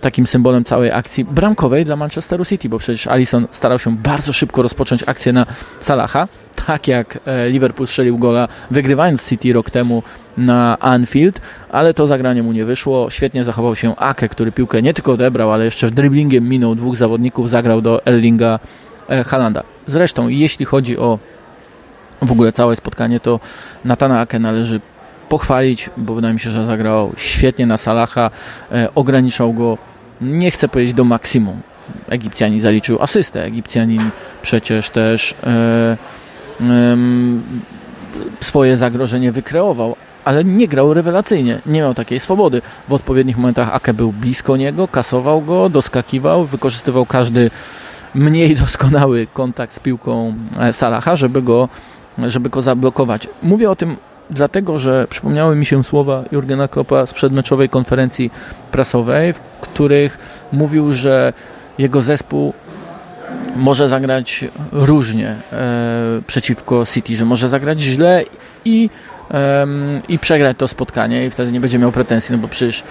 takim 0.00 0.26
symbolem 0.26 0.64
całej 0.64 0.92
akcji 0.92 1.24
bramkowej 1.24 1.84
dla 1.84 1.96
Manchesteru 1.96 2.44
City, 2.44 2.68
bo 2.68 2.78
przecież 2.78 3.06
Alisson 3.06 3.46
starał 3.50 3.78
się 3.78 3.96
bardzo 3.96 4.32
szybko 4.32 4.62
rozpocząć 4.62 5.04
akcję 5.06 5.32
na 5.32 5.46
Salaha, 5.80 6.28
tak 6.66 6.88
jak 6.88 7.18
e, 7.26 7.48
Liverpool 7.48 7.86
strzelił 7.86 8.18
gola 8.18 8.48
wygrywając 8.70 9.28
City 9.28 9.52
rok 9.52 9.70
temu 9.70 10.02
na 10.36 10.78
Anfield, 10.78 11.40
ale 11.70 11.94
to 11.94 12.06
zagranie 12.06 12.42
mu 12.42 12.52
nie 12.52 12.64
wyszło. 12.64 13.10
Świetnie 13.10 13.44
zachował 13.44 13.76
się 13.76 13.96
Ake, 13.96 14.28
który 14.28 14.52
piłkę 14.52 14.82
nie 14.82 14.94
tylko 14.94 15.12
odebrał, 15.12 15.52
ale 15.52 15.64
jeszcze 15.64 15.86
w 15.86 15.90
driblingiem 15.90 16.48
minął 16.48 16.74
dwóch 16.74 16.96
zawodników, 16.96 17.50
zagrał 17.50 17.80
do 17.80 18.06
Erlinga 18.06 18.58
e, 19.08 19.24
Halanda. 19.24 19.62
Zresztą, 19.86 20.28
jeśli 20.28 20.64
chodzi 20.64 20.98
o 20.98 21.18
w 22.22 22.32
ogóle 22.32 22.52
całe 22.52 22.76
spotkanie, 22.76 23.20
to 23.20 23.40
Natana 23.84 24.20
Ake 24.20 24.38
należy 24.38 24.80
pochwalić, 25.28 25.90
bo 25.96 26.14
wydaje 26.14 26.34
mi 26.34 26.40
się, 26.40 26.50
że 26.50 26.66
zagrał 26.66 27.12
świetnie 27.16 27.66
na 27.66 27.76
Salaha, 27.76 28.30
e, 28.72 28.88
ograniczał 28.94 29.52
go, 29.52 29.78
nie 30.20 30.50
chcę 30.50 30.68
powiedzieć 30.68 30.94
do 30.94 31.04
maksimum. 31.04 31.60
Egipcjanin 32.08 32.60
zaliczył 32.60 33.02
asystę, 33.02 33.44
Egipcjanin 33.44 34.10
przecież 34.42 34.90
też 34.90 35.34
e, 35.44 35.96
swoje 38.40 38.76
zagrożenie 38.76 39.32
wykreował, 39.32 39.96
ale 40.24 40.44
nie 40.44 40.68
grał 40.68 40.94
rewelacyjnie, 40.94 41.60
nie 41.66 41.80
miał 41.80 41.94
takiej 41.94 42.20
swobody. 42.20 42.62
W 42.88 42.92
odpowiednich 42.92 43.36
momentach 43.36 43.74
Ake 43.74 43.94
był 43.94 44.12
blisko 44.12 44.56
niego, 44.56 44.88
kasował 44.88 45.42
go, 45.42 45.68
doskakiwał, 45.68 46.44
wykorzystywał 46.44 47.06
każdy 47.06 47.50
mniej 48.14 48.54
doskonały 48.64 49.26
kontakt 49.32 49.74
z 49.74 49.78
piłką 49.78 50.34
e, 50.60 50.72
Salaha, 50.72 51.16
żeby 51.16 51.42
go, 51.42 51.68
żeby 52.18 52.50
go 52.50 52.62
zablokować. 52.62 53.28
Mówię 53.42 53.70
o 53.70 53.76
tym 53.76 53.96
dlatego, 54.30 54.78
że 54.78 55.06
przypomniały 55.10 55.56
mi 55.56 55.66
się 55.66 55.84
słowa 55.84 56.24
Jurgena 56.32 56.68
Kloppa 56.68 57.06
z 57.06 57.12
przedmeczowej 57.12 57.68
konferencji 57.68 58.30
prasowej, 58.72 59.32
w 59.32 59.40
których 59.60 60.18
mówił, 60.52 60.92
że 60.92 61.32
jego 61.78 62.02
zespół 62.02 62.52
może 63.56 63.88
zagrać 63.88 64.44
różnie 64.72 65.28
e, 65.52 66.22
przeciwko 66.26 66.86
City, 66.86 67.16
że 67.16 67.24
może 67.24 67.48
zagrać 67.48 67.80
źle 67.80 68.24
i, 68.64 68.90
e, 69.30 69.66
i 70.08 70.18
przegrać 70.18 70.56
to 70.56 70.68
spotkanie 70.68 71.26
i 71.26 71.30
wtedy 71.30 71.52
nie 71.52 71.60
będzie 71.60 71.78
miał 71.78 71.92
pretensji, 71.92 72.32
no 72.32 72.38
bo 72.38 72.48
przecież 72.48 72.84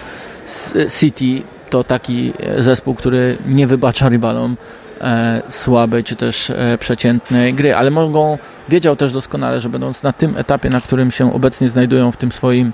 City 1.00 1.42
to 1.70 1.84
taki 1.84 2.34
zespół, 2.58 2.96
który 2.96 3.38
nie 3.48 3.68
wybacza 3.68 4.10
rywalom 4.10 4.58
e, 5.02 5.42
słabej 5.50 6.04
czy 6.04 6.16
też 6.16 6.50
e, 6.50 6.78
przeciętnej 6.78 7.54
gry, 7.54 7.75
ale 7.75 7.92
mogą, 7.92 8.38
wiedział 8.70 8.96
też 8.96 9.12
doskonale, 9.12 9.62
że 9.62 9.70
będąc 9.70 10.04
na 10.04 10.14
tym 10.14 10.38
etapie, 10.38 10.70
na 10.70 10.82
którym 10.82 11.12
się 11.12 11.34
obecnie 11.34 11.70
znajdują 11.70 12.12
w 12.12 12.18
tym 12.18 12.32
swoim 12.32 12.74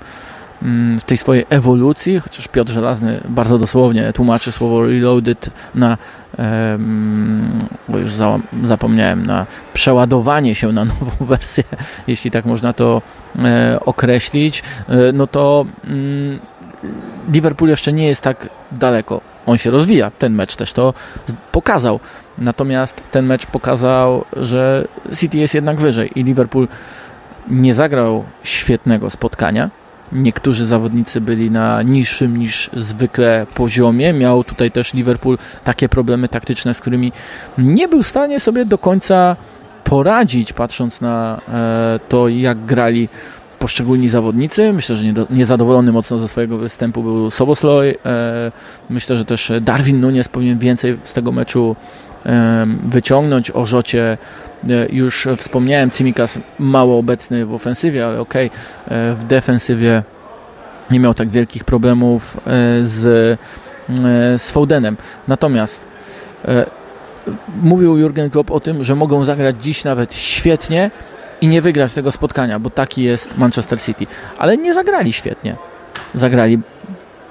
mm, 0.62 1.00
w 1.00 1.02
tej 1.02 1.18
swojej 1.18 1.46
ewolucji, 1.50 2.20
chociaż 2.20 2.48
Piotr 2.48 2.72
Żelazny 2.72 3.20
bardzo 3.28 3.58
dosłownie 3.58 4.12
tłumaczy 4.12 4.52
słowo 4.52 4.86
reloaded 4.86 5.50
na 5.74 5.98
bo 7.88 7.98
już 7.98 8.12
za, 8.12 8.38
zapomniałem, 8.62 9.26
na 9.26 9.46
przeładowanie 9.72 10.54
się 10.54 10.72
na 10.72 10.84
nową 11.00 11.10
wersję, 11.20 11.64
jeśli 12.06 12.30
tak 12.30 12.44
można 12.44 12.72
to 12.72 13.02
e, 13.38 13.78
określić, 13.80 14.62
no 15.12 15.26
to 15.26 15.66
mm, 15.84 16.38
Liverpool 17.32 17.70
jeszcze 17.70 17.92
nie 17.92 18.06
jest 18.06 18.22
tak 18.22 18.48
daleko. 18.72 19.31
On 19.46 19.58
się 19.58 19.70
rozwija. 19.70 20.10
Ten 20.10 20.34
mecz 20.34 20.56
też 20.56 20.72
to 20.72 20.94
pokazał. 21.52 22.00
Natomiast 22.38 23.02
ten 23.10 23.26
mecz 23.26 23.46
pokazał, 23.46 24.24
że 24.36 24.88
City 25.16 25.38
jest 25.38 25.54
jednak 25.54 25.80
wyżej 25.80 26.10
i 26.14 26.24
Liverpool 26.24 26.68
nie 27.50 27.74
zagrał 27.74 28.24
świetnego 28.42 29.10
spotkania. 29.10 29.70
Niektórzy 30.12 30.66
zawodnicy 30.66 31.20
byli 31.20 31.50
na 31.50 31.82
niższym 31.82 32.36
niż 32.36 32.70
zwykle 32.72 33.46
poziomie. 33.54 34.12
Miał 34.12 34.44
tutaj 34.44 34.70
też 34.70 34.94
Liverpool 34.94 35.38
takie 35.64 35.88
problemy 35.88 36.28
taktyczne, 36.28 36.74
z 36.74 36.80
którymi 36.80 37.12
nie 37.58 37.88
był 37.88 38.02
w 38.02 38.08
stanie 38.08 38.40
sobie 38.40 38.64
do 38.64 38.78
końca 38.78 39.36
poradzić, 39.84 40.52
patrząc 40.52 41.00
na 41.00 41.40
e, 41.52 42.00
to, 42.08 42.28
jak 42.28 42.58
grali 42.58 43.08
poszczególni 43.62 44.08
zawodnicy. 44.08 44.72
Myślę, 44.72 44.96
że 44.96 45.04
niezadowolony 45.30 45.92
mocno 45.92 46.18
ze 46.18 46.28
swojego 46.28 46.58
występu 46.58 47.02
był 47.02 47.30
Sobosloj. 47.30 47.98
E, 48.06 48.52
myślę, 48.90 49.16
że 49.16 49.24
też 49.24 49.52
Darwin 49.60 50.00
Nunes 50.00 50.28
powinien 50.28 50.58
więcej 50.58 50.98
z 51.04 51.12
tego 51.12 51.32
meczu 51.32 51.76
e, 52.26 52.66
wyciągnąć. 52.84 53.50
O 53.50 53.66
Rzocie 53.66 54.18
e, 54.68 54.86
już 54.90 55.28
wspomniałem, 55.36 55.90
Cimikas 55.90 56.38
mało 56.58 56.98
obecny 56.98 57.46
w 57.46 57.54
ofensywie, 57.54 58.06
ale 58.06 58.20
okej, 58.20 58.50
okay, 58.86 59.14
w 59.14 59.24
defensywie 59.24 60.02
nie 60.90 61.00
miał 61.00 61.14
tak 61.14 61.28
wielkich 61.28 61.64
problemów 61.64 62.36
z, 62.82 63.38
z 64.42 64.50
Fodenem. 64.50 64.96
Natomiast 65.28 65.84
mówił 67.62 67.98
Jurgen 67.98 68.30
Klopp 68.30 68.50
o 68.50 68.60
tym, 68.60 68.84
że 68.84 68.94
mogą 68.94 69.24
zagrać 69.24 69.56
dziś 69.62 69.84
nawet 69.84 70.14
świetnie, 70.14 70.90
i 71.42 71.48
nie 71.48 71.62
wygrać 71.62 71.94
tego 71.94 72.12
spotkania, 72.12 72.58
bo 72.58 72.70
taki 72.70 73.02
jest 73.02 73.38
Manchester 73.38 73.80
City. 73.80 74.06
Ale 74.38 74.56
nie 74.56 74.74
zagrali 74.74 75.12
świetnie. 75.12 75.56
Zagrali 76.14 76.58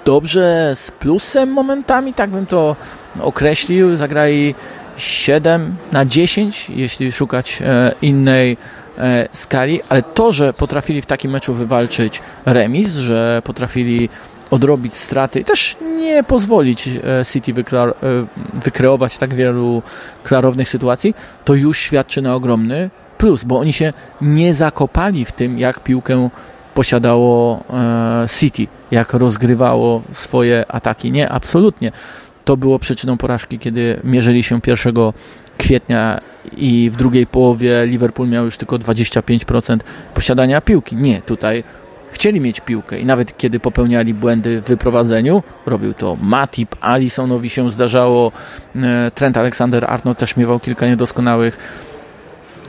dobrze, 0.05 0.71
z 0.75 0.91
plusem 0.91 1.49
momentami, 1.49 2.13
tak 2.13 2.29
bym 2.29 2.45
to 2.45 2.75
określił. 3.19 3.97
Zagrali 3.97 4.55
7 4.97 5.75
na 5.91 6.05
10, 6.05 6.69
jeśli 6.69 7.11
szukać 7.11 7.61
e, 7.61 7.91
innej 8.01 8.57
e, 8.97 9.27
skali, 9.33 9.81
ale 9.89 10.03
to, 10.03 10.31
że 10.31 10.53
potrafili 10.53 11.01
w 11.01 11.05
takim 11.05 11.31
meczu 11.31 11.53
wywalczyć 11.53 12.21
remis, 12.45 12.93
że 12.93 13.41
potrafili 13.45 14.09
odrobić 14.51 14.97
straty 14.97 15.39
i 15.39 15.45
też 15.45 15.77
nie 15.97 16.23
pozwolić 16.23 16.87
e, 16.87 17.25
City 17.25 17.53
wykreować 18.63 19.17
tak 19.17 19.33
wielu 19.33 19.81
klarownych 20.23 20.69
sytuacji, 20.69 21.15
to 21.45 21.53
już 21.53 21.79
świadczy 21.79 22.21
na 22.21 22.35
ogromny 22.35 22.89
plus, 23.21 23.43
bo 23.43 23.59
oni 23.59 23.73
się 23.73 23.93
nie 24.21 24.53
zakopali 24.53 25.25
w 25.25 25.31
tym, 25.31 25.59
jak 25.59 25.79
piłkę 25.79 26.29
posiadało 26.73 27.63
e, 27.69 28.25
City, 28.39 28.67
jak 28.91 29.13
rozgrywało 29.13 30.01
swoje 30.13 30.65
ataki. 30.67 31.11
Nie, 31.11 31.29
absolutnie. 31.29 31.91
To 32.45 32.57
było 32.57 32.79
przyczyną 32.79 33.17
porażki, 33.17 33.59
kiedy 33.59 33.99
mierzyli 34.03 34.43
się 34.43 34.59
1 34.67 34.95
kwietnia 35.57 36.19
i 36.57 36.89
w 36.93 36.95
drugiej 36.95 37.27
połowie 37.27 37.85
Liverpool 37.85 38.29
miał 38.29 38.45
już 38.45 38.57
tylko 38.57 38.75
25% 38.75 39.79
posiadania 40.13 40.61
piłki. 40.61 40.95
Nie, 40.95 41.21
tutaj 41.21 41.63
chcieli 42.11 42.41
mieć 42.41 42.61
piłkę 42.61 42.99
i 42.99 43.05
nawet 43.05 43.37
kiedy 43.37 43.59
popełniali 43.59 44.13
błędy 44.13 44.61
w 44.61 44.65
wyprowadzeniu, 44.65 45.43
robił 45.65 45.93
to 45.93 46.17
Matip, 46.21 46.75
Alisonowi 46.81 47.49
się 47.49 47.71
zdarzało, 47.71 48.31
e, 48.75 49.11
Trent 49.15 49.37
Alexander-Arnold 49.37 50.15
też 50.15 50.37
miewał 50.37 50.59
kilka 50.59 50.87
niedoskonałych 50.87 51.57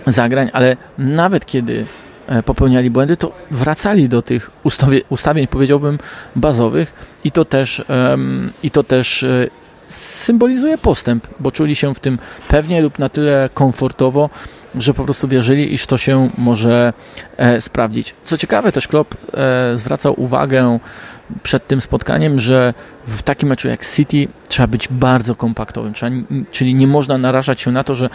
zagrań, 0.06 0.50
ale 0.52 0.76
nawet 0.98 1.46
kiedy 1.46 1.86
e, 2.26 2.42
popełniali 2.42 2.90
błędy, 2.90 3.16
to 3.16 3.32
wracali 3.50 4.08
do 4.08 4.22
tych 4.22 4.50
ustawień, 4.62 5.00
ustawień 5.08 5.46
powiedziałbym, 5.46 5.98
bazowych 6.36 6.94
i 7.24 7.32
to 7.32 7.44
też, 7.44 7.84
i 8.62 8.70
to 8.70 8.84
też 8.84 9.22
e, 9.22 9.48
symbolizuje 9.98 10.78
postęp, 10.78 11.26
bo 11.40 11.50
czuli 11.50 11.74
się 11.74 11.94
w 11.94 12.00
tym 12.00 12.18
pewnie 12.48 12.82
lub 12.82 12.98
na 12.98 13.08
tyle 13.08 13.50
komfortowo, 13.54 14.30
że 14.74 14.94
po 14.94 15.04
prostu 15.04 15.28
wierzyli, 15.28 15.74
iż 15.74 15.86
to 15.86 15.98
się 15.98 16.30
może 16.38 16.92
e, 17.36 17.60
sprawdzić. 17.60 18.14
Co 18.24 18.38
ciekawe, 18.38 18.72
też 18.72 18.88
Klopp 18.88 19.14
e, 19.14 19.78
zwracał 19.78 20.20
uwagę 20.20 20.78
przed 21.42 21.66
tym 21.66 21.80
spotkaniem, 21.80 22.40
że 22.40 22.74
w 23.06 23.22
takim 23.22 23.48
meczu 23.48 23.68
jak 23.68 23.86
City 23.86 24.28
trzeba 24.48 24.66
być 24.66 24.88
bardzo 24.88 25.34
kompaktowym, 25.34 25.92
trzeba, 25.92 26.16
czyli 26.50 26.74
nie 26.74 26.86
można 26.86 27.18
narażać 27.18 27.60
się 27.60 27.72
na 27.72 27.84
to, 27.84 27.94
że 27.94 28.10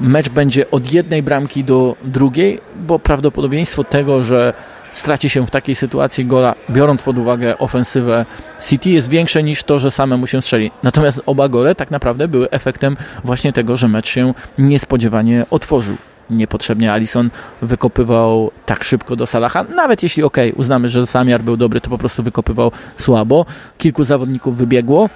mecz 0.00 0.28
będzie 0.28 0.70
od 0.70 0.92
jednej 0.92 1.22
bramki 1.22 1.64
do 1.64 1.96
drugiej, 2.04 2.60
bo 2.76 2.98
prawdopodobieństwo 2.98 3.84
tego, 3.84 4.22
że 4.22 4.52
straci 4.92 5.30
się 5.30 5.46
w 5.46 5.50
takiej 5.50 5.74
sytuacji 5.74 6.26
gola, 6.26 6.54
biorąc 6.70 7.02
pod 7.02 7.18
uwagę 7.18 7.58
ofensywę 7.58 8.26
City, 8.68 8.90
jest 8.90 9.08
większe 9.08 9.42
niż 9.42 9.64
to, 9.64 9.78
że 9.78 9.90
samemu 9.90 10.26
się 10.26 10.42
strzeli. 10.42 10.70
Natomiast 10.82 11.22
oba 11.26 11.48
gole 11.48 11.74
tak 11.74 11.90
naprawdę 11.90 12.28
były 12.28 12.50
efektem 12.50 12.96
właśnie 13.24 13.52
tego, 13.52 13.76
że 13.76 13.88
mecz 13.88 14.08
się 14.08 14.34
niespodziewanie 14.58 15.46
otworzył. 15.50 15.96
Niepotrzebnie 16.30 16.92
Alison 16.92 17.30
wykopywał 17.62 18.50
tak 18.66 18.84
szybko 18.84 19.16
do 19.16 19.26
Salaha. 19.26 19.64
Nawet 19.64 20.02
jeśli 20.02 20.22
ok, 20.22 20.36
uznamy, 20.56 20.88
że 20.88 21.06
zamiar 21.06 21.42
był 21.42 21.56
dobry, 21.56 21.80
to 21.80 21.90
po 21.90 21.98
prostu 21.98 22.22
wykopywał 22.22 22.72
słabo. 22.98 23.46
Kilku 23.78 24.04
zawodników 24.04 24.56
wybiegło, 24.56 25.08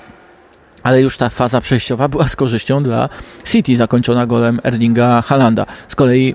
ale 0.82 1.00
już 1.00 1.16
ta 1.16 1.28
faza 1.28 1.60
przejściowa 1.60 2.08
była 2.08 2.28
z 2.28 2.36
korzyścią 2.36 2.82
dla 2.82 3.08
City, 3.44 3.76
zakończona 3.76 4.26
golem 4.26 4.60
Erlinga 4.64 5.22
Halanda. 5.22 5.66
Z 5.88 5.94
kolei 5.94 6.34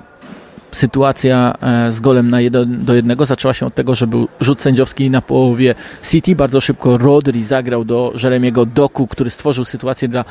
sytuacja 0.71 1.53
e, 1.61 1.91
z 1.91 1.99
golem 1.99 2.31
na 2.31 2.41
1 2.41 2.85
do 2.85 2.95
1 2.95 3.17
zaczęła 3.25 3.53
się 3.53 3.65
od 3.65 3.75
tego, 3.75 3.95
że 3.95 4.07
był 4.07 4.27
rzut 4.39 4.61
sędziowski 4.61 5.09
na 5.09 5.21
połowie 5.21 5.75
City. 6.03 6.35
Bardzo 6.35 6.61
szybko 6.61 6.97
Rodri 6.97 7.43
zagrał 7.43 7.85
do 7.85 8.13
Jeremiego 8.23 8.65
Doku, 8.65 9.07
który 9.07 9.29
stworzył 9.29 9.65
sytuację 9.65 10.07
dla 10.07 10.25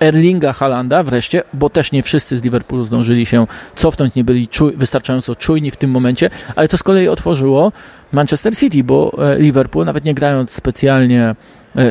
Erlinga 0.00 0.52
Halanda 0.52 1.02
wreszcie, 1.02 1.42
bo 1.54 1.70
też 1.70 1.92
nie 1.92 2.02
wszyscy 2.02 2.36
z 2.36 2.42
Liverpoolu 2.42 2.84
zdążyli 2.84 3.26
się 3.26 3.46
cofnąć, 3.76 4.14
nie 4.14 4.24
byli 4.24 4.48
wystarczająco 4.76 5.36
czujni 5.36 5.70
w 5.70 5.76
tym 5.76 5.90
momencie, 5.90 6.30
ale 6.56 6.68
to 6.68 6.78
z 6.78 6.82
kolei 6.82 7.08
otworzyło 7.08 7.72
Manchester 8.12 8.56
City, 8.56 8.84
bo 8.84 9.18
e, 9.18 9.38
Liverpool, 9.38 9.84
nawet 9.84 10.04
nie 10.04 10.14
grając 10.14 10.50
specjalnie 10.50 11.34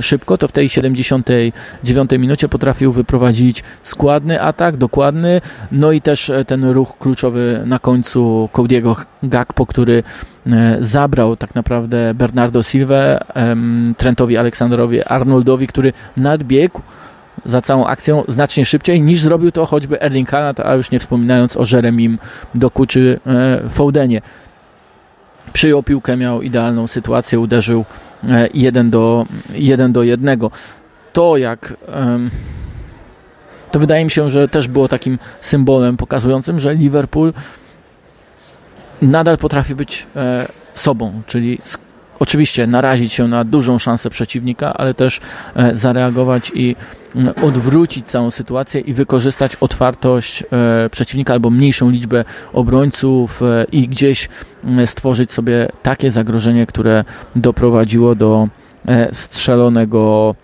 szybko, 0.02 0.38
to 0.38 0.48
w 0.48 0.52
tej 0.52 0.70
79 0.70 2.12
minucie 2.12 2.50
potrafił 2.50 2.92
wyprowadzić 2.92 3.64
składny 3.82 4.42
atak, 4.42 4.78
dokładny, 4.78 5.42
no 5.72 5.92
i 5.92 6.02
też 6.02 6.30
e, 6.30 6.46
ten 6.46 6.66
ruch 6.66 6.98
kluczowy 6.98 7.64
na 7.66 7.80
końcu 7.80 8.50
Cody'ego 8.54 8.96
Gakpo, 9.24 9.66
który 9.66 10.04
zabrał 10.80 11.36
tak 11.36 11.56
naprawdę 11.56 12.14
Bernardo 12.14 12.64
Silva, 12.64 13.20
Trentowi 13.98 14.38
Aleksandrowi 14.38 15.04
Arnoldowi, 15.04 15.68
który 15.68 15.94
nadbiegł 16.18 16.82
za 17.46 17.62
całą 17.62 17.86
akcją 17.86 18.24
znacznie 18.28 18.66
szybciej 18.66 19.02
niż 19.02 19.20
zrobił 19.20 19.52
to 19.52 19.66
choćby 19.66 20.02
Erling 20.02 20.30
Haaland, 20.30 20.60
a 20.60 20.76
już 20.76 20.92
nie 20.92 21.00
wspominając 21.00 21.58
o 21.58 21.64
Jeremim 21.72 22.18
Doku 22.56 22.86
czy 22.86 23.20
przyjął 25.54 25.84
piłkę, 25.84 26.18
miał 26.18 26.42
idealną 26.42 26.88
sytuację, 26.88 27.40
uderzył 27.40 27.86
1 28.54 28.88
e, 28.88 28.90
do, 28.90 29.26
1 29.54 29.94
do 29.94 30.04
1. 30.04 30.40
To 31.14 31.38
jak 31.38 31.74
to 33.72 33.80
wydaje 33.80 34.06
mi 34.06 34.12
się, 34.12 34.30
że 34.30 34.48
też 34.48 34.68
było 34.68 34.88
takim 34.88 35.20
symbolem 35.42 35.98
pokazującym, 35.98 36.60
że 36.60 36.74
Liverpool 36.74 37.34
nadal 39.02 39.38
potrafi 39.38 39.76
być 39.76 40.08
e, 40.16 40.48
sobą, 40.74 41.22
czyli 41.28 41.60
oczywiście 42.20 42.68
narazić 42.68 43.14
się 43.14 43.28
na 43.28 43.44
dużą 43.44 43.80
szansę 43.80 44.10
przeciwnika, 44.10 44.74
ale 44.74 44.94
też 44.94 45.20
e, 45.56 45.76
zareagować 45.76 46.52
i 46.56 46.76
odwrócić 47.44 48.06
całą 48.06 48.32
sytuację 48.32 48.82
i 48.82 48.94
wykorzystać 48.94 49.56
otwartość 49.56 50.44
e, 50.44 50.90
przeciwnika 50.90 51.34
albo 51.34 51.50
mniejszą 51.50 51.90
liczbę 51.90 52.26
obrońców 52.54 53.42
e, 53.42 53.66
i 53.72 53.88
gdzieś 53.88 54.30
stworzyć 54.86 55.32
sobie 55.34 55.68
takie 55.84 56.12
zagrożenie, 56.12 56.66
które 56.66 57.04
doprowadziło 57.36 58.16
do 58.16 58.48
strzelonego, 59.12 60.36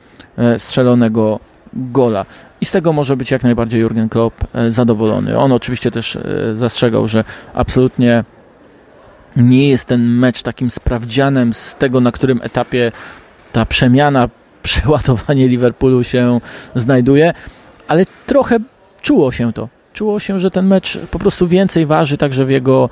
strzelonego 0.58 1.39
gola. 1.74 2.25
I 2.62 2.65
z 2.65 2.72
tego 2.72 2.94
może 2.94 3.17
być 3.17 3.32
jak 3.32 3.44
najbardziej 3.44 3.82
Jurgen 3.82 4.10
Klopp 4.10 4.44
zadowolony. 4.70 5.38
On 5.38 5.51
oczywiście 5.51 5.91
też 5.91 6.17
zastrzegał, 6.55 7.08
że 7.08 7.24
absolutnie 7.53 8.24
nie 9.36 9.70
jest 9.70 9.86
ten 9.86 10.08
mecz 10.08 10.44
takim 10.44 10.70
sprawdzianem 10.70 11.54
z 11.54 11.75
tego, 11.75 12.01
na 12.01 12.12
którym 12.12 12.39
etapie 12.44 12.92
ta 13.51 13.65
przemiana, 13.65 14.30
przeładowanie 14.63 15.48
Liverpoolu 15.48 16.04
się 16.04 16.39
znajduje, 16.75 17.34
ale 17.88 18.06
trochę 18.25 18.60
czuło 19.01 19.32
się 19.32 19.54
to. 19.54 19.70
Czuło 19.94 20.20
się, 20.20 20.39
że 20.39 20.51
ten 20.51 20.68
mecz 20.68 20.98
po 21.12 21.20
prostu 21.20 21.48
więcej 21.48 21.86
waży 21.86 22.18
także 22.18 22.46
w 22.46 22.50
jego, 22.50 22.89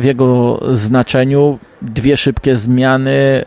w 0.00 0.04
jego 0.04 0.60
znaczeniu 0.72 1.58
dwie 1.82 2.16
szybkie 2.16 2.56
zmiany 2.56 3.10
e, 3.10 3.44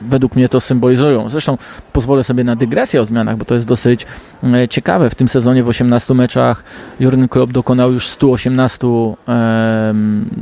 według 0.00 0.36
mnie 0.36 0.48
to 0.48 0.60
symbolizują. 0.60 1.30
Zresztą 1.30 1.58
pozwolę 1.92 2.24
sobie 2.24 2.44
na 2.44 2.56
dygresję 2.56 3.00
o 3.00 3.04
zmianach, 3.04 3.36
bo 3.36 3.44
to 3.44 3.54
jest 3.54 3.66
dosyć 3.66 4.06
e, 4.44 4.68
ciekawe. 4.68 5.10
W 5.10 5.14
tym 5.14 5.28
sezonie 5.28 5.62
w 5.62 5.68
18 5.68 6.14
meczach 6.14 6.64
Jurgen 7.00 7.28
Klopp 7.28 7.52
dokonał 7.52 7.92
już 7.92 8.08
118 8.08 8.86
e, 9.28 9.94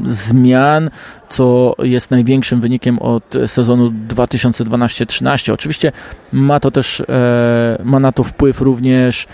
zmian, 0.08 0.90
co 1.28 1.74
jest 1.78 2.10
największym 2.10 2.60
wynikiem 2.60 2.98
od 2.98 3.34
sezonu 3.46 3.92
2012-13. 4.08 5.52
Oczywiście 5.52 5.92
ma 6.32 6.60
to 6.60 6.70
też 6.70 7.00
e, 7.00 7.78
ma 7.84 8.00
na 8.00 8.12
to 8.12 8.24
wpływ 8.24 8.60
również 8.60 9.26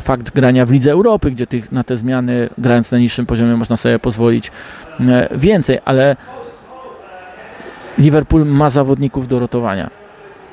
fakt 0.00 0.30
grania 0.34 0.66
w 0.66 0.70
Lidze 0.70 0.92
Europy, 0.92 1.30
gdzie 1.30 1.46
tych, 1.46 1.72
na 1.72 1.84
te 1.84 1.96
zmiany 1.96 2.48
grając 2.58 2.92
na 2.92 2.98
niższym 2.98 3.26
poziomie 3.26 3.56
można 3.56 3.76
sobie 3.76 3.98
pozwolić 3.98 4.50
więcej, 5.36 5.78
ale 5.84 6.16
Liverpool 7.98 8.46
ma 8.46 8.70
zawodników 8.70 9.28
do 9.28 9.38
rotowania. 9.38 9.90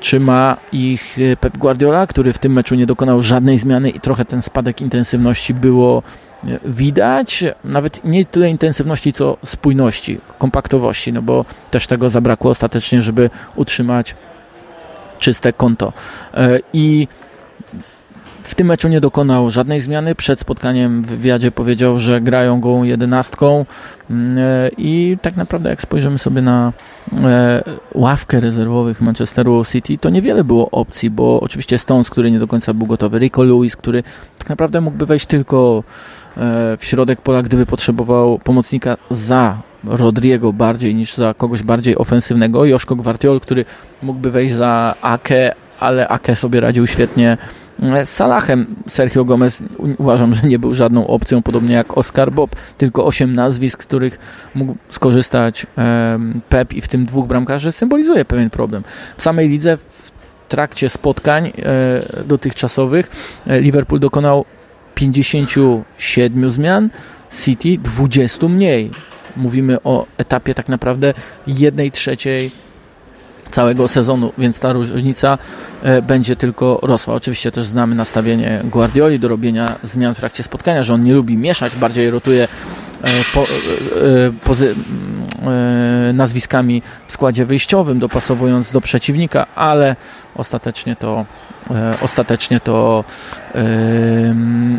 Czy 0.00 0.20
ma 0.20 0.56
ich 0.72 1.18
e, 1.32 1.36
Pep 1.36 1.58
Guardiola, 1.58 2.06
który 2.06 2.32
w 2.32 2.38
tym 2.38 2.52
meczu 2.52 2.74
nie 2.74 2.86
dokonał 2.86 3.22
żadnej 3.22 3.58
zmiany 3.58 3.90
i 3.90 4.00
trochę 4.00 4.24
ten 4.24 4.42
spadek 4.42 4.80
intensywności 4.80 5.54
było 5.54 6.02
e, 6.44 6.58
widać, 6.64 7.44
nawet 7.64 8.04
nie 8.04 8.24
tyle 8.24 8.50
intensywności, 8.50 9.12
co 9.12 9.36
spójności, 9.44 10.20
kompaktowości, 10.38 11.12
no 11.12 11.22
bo 11.22 11.44
też 11.70 11.86
tego 11.86 12.10
zabrakło 12.10 12.50
ostatecznie, 12.50 13.02
żeby 13.02 13.30
utrzymać 13.56 14.14
czyste 15.18 15.52
konto. 15.52 15.92
E, 16.34 16.58
I 16.72 17.08
w 18.42 18.54
tym 18.54 18.66
meczu 18.66 18.88
nie 18.88 19.00
dokonał 19.00 19.50
żadnej 19.50 19.80
zmiany. 19.80 20.14
Przed 20.14 20.40
spotkaniem 20.40 21.02
w 21.02 21.06
wywiadzie 21.06 21.50
powiedział, 21.50 21.98
że 21.98 22.20
grają 22.20 22.60
go 22.60 22.84
jedenastką 22.84 23.66
mm, 24.10 24.38
e, 24.38 24.70
i 24.78 25.16
tak 25.22 25.36
naprawdę 25.36 25.70
jak 25.70 25.80
spojrzymy 25.82 26.18
sobie 26.18 26.42
na 26.42 26.72
e, 27.24 27.62
ławkę 27.94 28.40
rezerwowych 28.40 29.00
Manchesteru 29.00 29.64
City, 29.64 29.98
to 29.98 30.10
niewiele 30.10 30.44
było 30.44 30.70
opcji, 30.70 31.10
bo 31.10 31.40
oczywiście 31.40 31.78
Stones, 31.78 32.10
który 32.10 32.30
nie 32.30 32.38
do 32.38 32.46
końca 32.46 32.74
był 32.74 32.86
gotowy, 32.86 33.18
Rico 33.18 33.42
Lewis, 33.42 33.76
który 33.76 34.02
tak 34.38 34.48
naprawdę 34.48 34.80
mógłby 34.80 35.06
wejść 35.06 35.26
tylko 35.26 35.84
e, 36.36 36.76
w 36.76 36.84
środek 36.84 37.20
pola, 37.20 37.42
gdyby 37.42 37.66
potrzebował 37.66 38.38
pomocnika 38.38 38.96
za 39.10 39.58
Rodriego 39.84 40.52
bardziej 40.52 40.94
niż 40.94 41.14
za 41.14 41.34
kogoś 41.34 41.62
bardziej 41.62 41.98
ofensywnego. 41.98 42.64
Joszko 42.64 42.96
Gwartiol, 42.96 43.40
który 43.40 43.64
mógłby 44.02 44.30
wejść 44.30 44.54
za 44.54 44.94
Ake, 45.02 45.54
ale 45.80 46.08
Ake 46.08 46.36
sobie 46.36 46.60
radził 46.60 46.86
świetnie 46.86 47.38
z 48.04 48.08
Salahem 48.08 48.66
Sergio 48.88 49.24
Gomez 49.24 49.62
uważam, 49.98 50.34
że 50.34 50.48
nie 50.48 50.58
był 50.58 50.74
żadną 50.74 51.06
opcją, 51.06 51.42
podobnie 51.42 51.74
jak 51.74 51.98
Oscar 51.98 52.32
Bob, 52.32 52.56
tylko 52.78 53.06
8 53.06 53.32
nazwisk, 53.32 53.82
z 53.82 53.86
których 53.86 54.18
mógł 54.54 54.76
skorzystać 54.88 55.66
Pep 56.48 56.72
i 56.72 56.80
w 56.80 56.88
tym 56.88 57.06
dwóch 57.06 57.26
bramkarzy 57.26 57.72
symbolizuje 57.72 58.24
pewien 58.24 58.50
problem. 58.50 58.82
W 59.16 59.22
samej 59.22 59.48
lidze 59.48 59.76
w 59.76 60.12
trakcie 60.48 60.88
spotkań 60.88 61.46
e, 61.46 61.52
dotychczasowych 62.24 63.10
e, 63.46 63.60
Liverpool 63.60 64.00
dokonał 64.00 64.44
57 64.94 66.50
zmian, 66.50 66.90
City 67.44 67.78
20 67.78 68.48
mniej. 68.48 68.90
Mówimy 69.36 69.82
o 69.84 70.06
etapie 70.18 70.54
tak 70.54 70.68
naprawdę 70.68 71.14
1 71.46 71.90
trzeciej 71.90 72.50
całego 73.52 73.88
sezonu, 73.88 74.32
więc 74.38 74.60
ta 74.60 74.72
różnica 74.72 75.38
e, 75.82 76.02
będzie 76.02 76.36
tylko 76.36 76.78
rosła. 76.82 77.14
Oczywiście 77.14 77.52
też 77.52 77.66
znamy 77.66 77.94
nastawienie 77.94 78.60
Guardioli 78.64 79.18
do 79.18 79.28
robienia 79.28 79.78
zmian 79.82 80.14
w 80.14 80.16
trakcie 80.16 80.42
spotkania, 80.42 80.82
że 80.82 80.94
on 80.94 81.04
nie 81.04 81.14
lubi 81.14 81.36
mieszać, 81.36 81.76
bardziej 81.76 82.10
rotuje 82.10 82.44
e, 82.44 83.08
po, 83.34 83.44
e, 84.52 86.12
nazwiskami 86.12 86.82
w 87.06 87.12
składzie 87.12 87.46
wyjściowym, 87.46 87.98
dopasowując 87.98 88.70
do 88.70 88.80
przeciwnika, 88.80 89.46
ale 89.54 89.96
ostatecznie 90.34 90.96
to 90.96 91.24
ostatecznie 92.00 92.60
to 92.60 93.04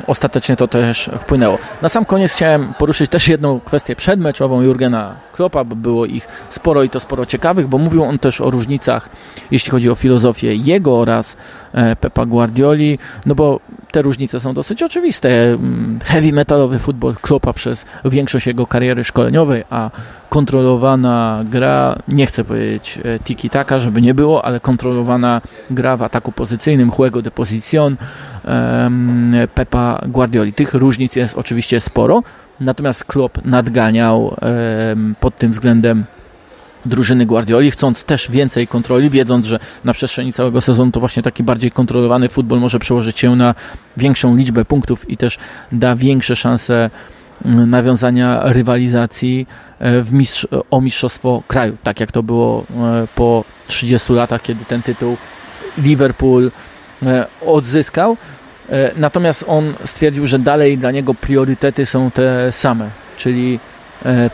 ostatecznie 0.07 0.55
to 0.55 0.67
też 0.67 1.09
wpłynęło. 1.19 1.57
Na 1.81 1.89
sam 1.89 2.05
koniec 2.05 2.33
chciałem 2.33 2.73
poruszyć 2.73 3.11
też 3.11 3.27
jedną 3.27 3.59
kwestię 3.59 3.95
przedmeczową 3.95 4.61
Jurgena 4.61 5.15
Kloppa, 5.33 5.63
bo 5.63 5.75
było 5.75 6.05
ich 6.05 6.27
sporo 6.49 6.83
i 6.83 6.89
to 6.89 6.99
sporo 6.99 7.25
ciekawych, 7.25 7.67
bo 7.67 7.77
mówił 7.77 8.03
on 8.03 8.19
też 8.19 8.41
o 8.41 8.51
różnicach, 8.51 9.09
jeśli 9.51 9.71
chodzi 9.71 9.89
o 9.89 9.95
filozofię 9.95 10.55
jego 10.55 10.99
oraz 10.99 11.37
e, 11.73 11.95
Pepa 11.95 12.25
Guardioli, 12.25 12.99
no 13.25 13.35
bo 13.35 13.59
te 13.91 14.01
różnice 14.01 14.39
są 14.39 14.53
dosyć 14.53 14.83
oczywiste. 14.83 15.29
Mm, 15.29 15.99
heavy 16.03 16.33
metalowy 16.33 16.79
futbol 16.79 17.15
Kloppa 17.21 17.53
przez 17.53 17.85
większość 18.05 18.47
jego 18.47 18.67
kariery 18.67 19.03
szkoleniowej, 19.03 19.63
a 19.69 19.89
kontrolowana 20.33 21.43
gra, 21.45 21.99
nie 22.07 22.25
chcę 22.25 22.43
powiedzieć 22.43 22.99
e, 23.03 23.19
tiki-taka, 23.19 23.79
żeby 23.79 24.01
nie 24.01 24.13
było, 24.13 24.45
ale 24.45 24.59
kontrolowana 24.59 25.41
gra 25.71 25.97
w 25.97 26.03
ataku 26.03 26.31
pozycyjnym, 26.31 26.91
juego 26.99 27.21
de 27.21 27.31
posición 27.31 27.97
Pepa 29.55 30.01
Guardioli. 30.07 30.53
Tych 30.53 30.73
różnic 30.73 31.15
jest 31.15 31.37
oczywiście 31.37 31.79
sporo, 31.79 32.23
natomiast 32.59 33.03
Klopp 33.03 33.45
nadganiał 33.45 34.35
pod 35.19 35.37
tym 35.37 35.51
względem 35.51 36.05
drużyny 36.85 37.25
Guardioli, 37.25 37.71
chcąc 37.71 38.03
też 38.03 38.31
więcej 38.31 38.67
kontroli, 38.67 39.09
wiedząc, 39.09 39.45
że 39.45 39.59
na 39.83 39.93
przestrzeni 39.93 40.33
całego 40.33 40.61
sezonu 40.61 40.91
to 40.91 40.99
właśnie 40.99 41.23
taki 41.23 41.43
bardziej 41.43 41.71
kontrolowany 41.71 42.29
futbol 42.29 42.59
może 42.59 42.79
przełożyć 42.79 43.19
się 43.19 43.35
na 43.35 43.55
większą 43.97 44.35
liczbę 44.35 44.65
punktów 44.65 45.09
i 45.09 45.17
też 45.17 45.37
da 45.71 45.95
większe 45.95 46.35
szanse 46.35 46.89
nawiązania 47.45 48.41
rywalizacji 48.43 49.47
e, 49.79 50.01
w 50.01 50.13
mistrz 50.13 50.47
o 50.71 50.81
mistrzostwo 50.81 51.43
kraju, 51.47 51.77
tak 51.83 51.99
jak 51.99 52.11
to 52.11 52.23
było 52.23 52.63
e, 52.63 53.07
po 53.15 53.43
30 53.67 54.13
latach, 54.13 54.41
kiedy 54.41 54.65
ten 54.65 54.81
tytuł 54.81 55.17
Liverpool 55.77 56.51
odzyskał. 57.45 58.17
Natomiast 58.97 59.45
on 59.47 59.73
stwierdził, 59.85 60.27
że 60.27 60.39
dalej 60.39 60.77
dla 60.77 60.91
niego 60.91 61.13
priorytety 61.13 61.85
są 61.85 62.11
te 62.11 62.51
same, 62.51 62.89
czyli 63.17 63.59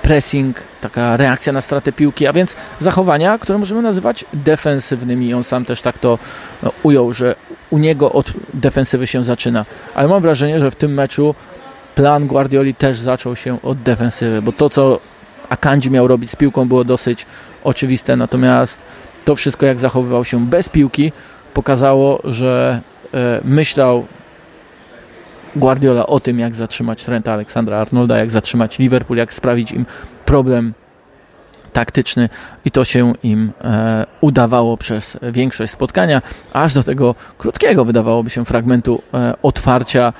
pressing, 0.02 0.58
taka 0.82 1.17
reakcja 1.17 1.54
na 1.54 1.62
stratę 1.62 1.91
piłki, 1.91 2.28
a 2.28 2.34
więc 2.34 2.56
zachowania, 2.80 3.38
które 3.38 3.58
możemy 3.58 3.82
nazywać 3.82 4.26
defensywnymi. 4.34 5.34
On 5.34 5.43
sam 5.43 5.65
też 5.65 5.82
tak 5.82 5.98
to 5.98 6.19
ujął, 6.84 7.13
że 7.13 7.36
u 7.69 7.78
niego 7.78 8.12
od 8.12 8.34
defensywy 8.54 9.08
się 9.08 9.24
zaczyna. 9.24 9.65
Ale 9.95 10.08
mam 10.08 10.22
wrażenie, 10.22 10.60
że 10.60 10.72
w 10.72 10.76
tym 10.76 10.93
meczu 10.93 11.36
plan 11.95 12.28
Guardioli 12.28 12.75
też 12.75 12.99
zaczął 12.99 13.36
się 13.36 13.62
od 13.62 13.82
defensywy, 13.82 14.41
bo 14.41 14.52
to, 14.52 14.69
co 14.69 14.99
Akanji 15.49 15.91
miał 15.91 16.08
robić 16.08 16.32
z 16.32 16.36
piłką 16.36 16.67
było 16.67 16.84
dosyć 16.84 17.25
oczywiste, 17.63 18.15
natomiast 18.15 18.80
to 19.25 19.36
wszystko, 19.36 19.65
jak 19.65 19.80
zachowywał 19.80 20.25
się 20.25 20.45
bez 20.45 20.69
piłki, 20.69 21.12
pokazało, 21.54 22.21
że 22.23 22.82
e, 23.13 23.41
myślał 23.43 24.06
Guardiola 25.56 26.08
o 26.08 26.19
tym, 26.19 26.39
jak 26.39 26.56
zatrzymać 26.56 27.04
Trenta 27.04 27.34
Aleksandra 27.34 27.78
Arnolda, 27.78 28.17
jak 28.17 28.32
zatrzymać 28.32 28.80
Liverpool, 28.80 29.17
jak 29.17 29.34
sprawić 29.34 29.71
im 29.71 29.86
problem 30.25 30.73
taktyczny 31.73 32.30
i 32.65 32.71
to 32.71 32.84
się 32.84 33.13
im 33.23 33.52
e, 33.62 34.06
udawało 34.21 34.78
przez 34.78 35.17
większość 35.21 35.73
spotkania, 35.73 36.21
aż 36.54 36.73
do 36.73 36.84
tego 36.84 37.15
krótkiego 37.38 37.86
wydawałoby 37.86 38.30
się 38.30 38.45
fragmentu 38.45 39.02
e, 39.13 39.34
otwarcia 39.41 40.13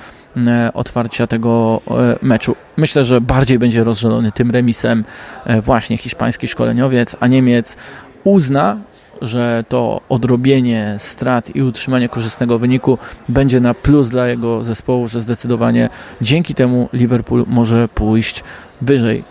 otwarcia 0.74 1.26
tego 1.26 1.80
e, 1.90 2.16
meczu. 2.22 2.56
Myślę, 2.76 3.04
że 3.04 3.20
bardziej 3.20 3.58
będzie 3.58 3.84
rozżalony 3.84 4.32
tym 4.32 4.50
remisem 4.50 5.04
e, 5.44 5.62
właśnie 5.62 5.96
hiszpański 5.96 6.48
szkoleniowiec, 6.48 7.16
a 7.20 7.26
Niemiec 7.26 7.76
uzna, 8.24 8.76
że 9.22 9.64
to 9.68 10.00
odrobienie 10.08 10.96
strat 10.98 11.56
i 11.56 11.62
utrzymanie 11.62 12.08
korzystnego 12.08 12.58
wyniku 12.58 12.98
będzie 13.28 13.60
na 13.60 13.74
plus 13.74 14.08
dla 14.08 14.28
jego 14.28 14.64
zespołu, 14.64 15.08
że 15.08 15.20
zdecydowanie 15.20 15.88
dzięki 16.20 16.54
temu 16.54 16.88
Liverpool 16.92 17.44
może 17.46 17.88
pójść 17.88 18.44
wyżej. 18.80 19.24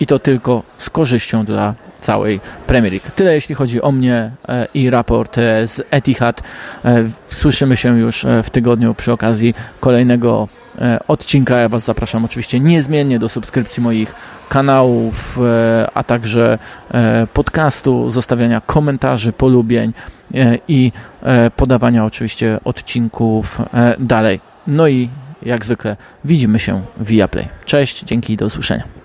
I 0.00 0.06
to 0.06 0.18
tylko 0.18 0.62
z 0.78 0.90
korzyścią 0.90 1.44
dla 1.44 1.74
całej 2.02 2.40
Premier 2.66 2.92
League. 2.92 3.10
Tyle 3.14 3.34
jeśli 3.34 3.54
chodzi 3.54 3.82
o 3.82 3.92
mnie 3.92 4.30
e, 4.48 4.66
i 4.74 4.90
raport 4.90 5.38
e, 5.38 5.66
z 5.66 5.82
Etihad. 5.90 6.42
E, 6.84 7.04
słyszymy 7.28 7.76
się 7.76 7.98
już 7.98 8.26
w 8.42 8.50
tygodniu 8.50 8.94
przy 8.94 9.12
okazji 9.12 9.54
kolejnego 9.80 10.48
odcinka. 11.08 11.58
Ja 11.58 11.68
Was 11.68 11.84
zapraszam 11.84 12.24
oczywiście 12.24 12.60
niezmiennie 12.60 13.18
do 13.18 13.28
subskrypcji 13.28 13.82
moich 13.82 14.14
kanałów, 14.48 15.38
a 15.94 16.04
także 16.04 16.58
podcastu, 17.34 18.10
zostawiania 18.10 18.60
komentarzy, 18.60 19.32
polubień 19.32 19.92
i 20.68 20.92
podawania 21.56 22.04
oczywiście 22.04 22.60
odcinków 22.64 23.60
dalej. 23.98 24.40
No 24.66 24.88
i 24.88 25.08
jak 25.42 25.64
zwykle 25.64 25.96
widzimy 26.24 26.58
się 26.58 26.80
via 27.00 27.28
Play. 27.28 27.48
Cześć, 27.64 28.04
dzięki 28.04 28.32
i 28.32 28.36
do 28.36 28.46
usłyszenia. 28.46 29.01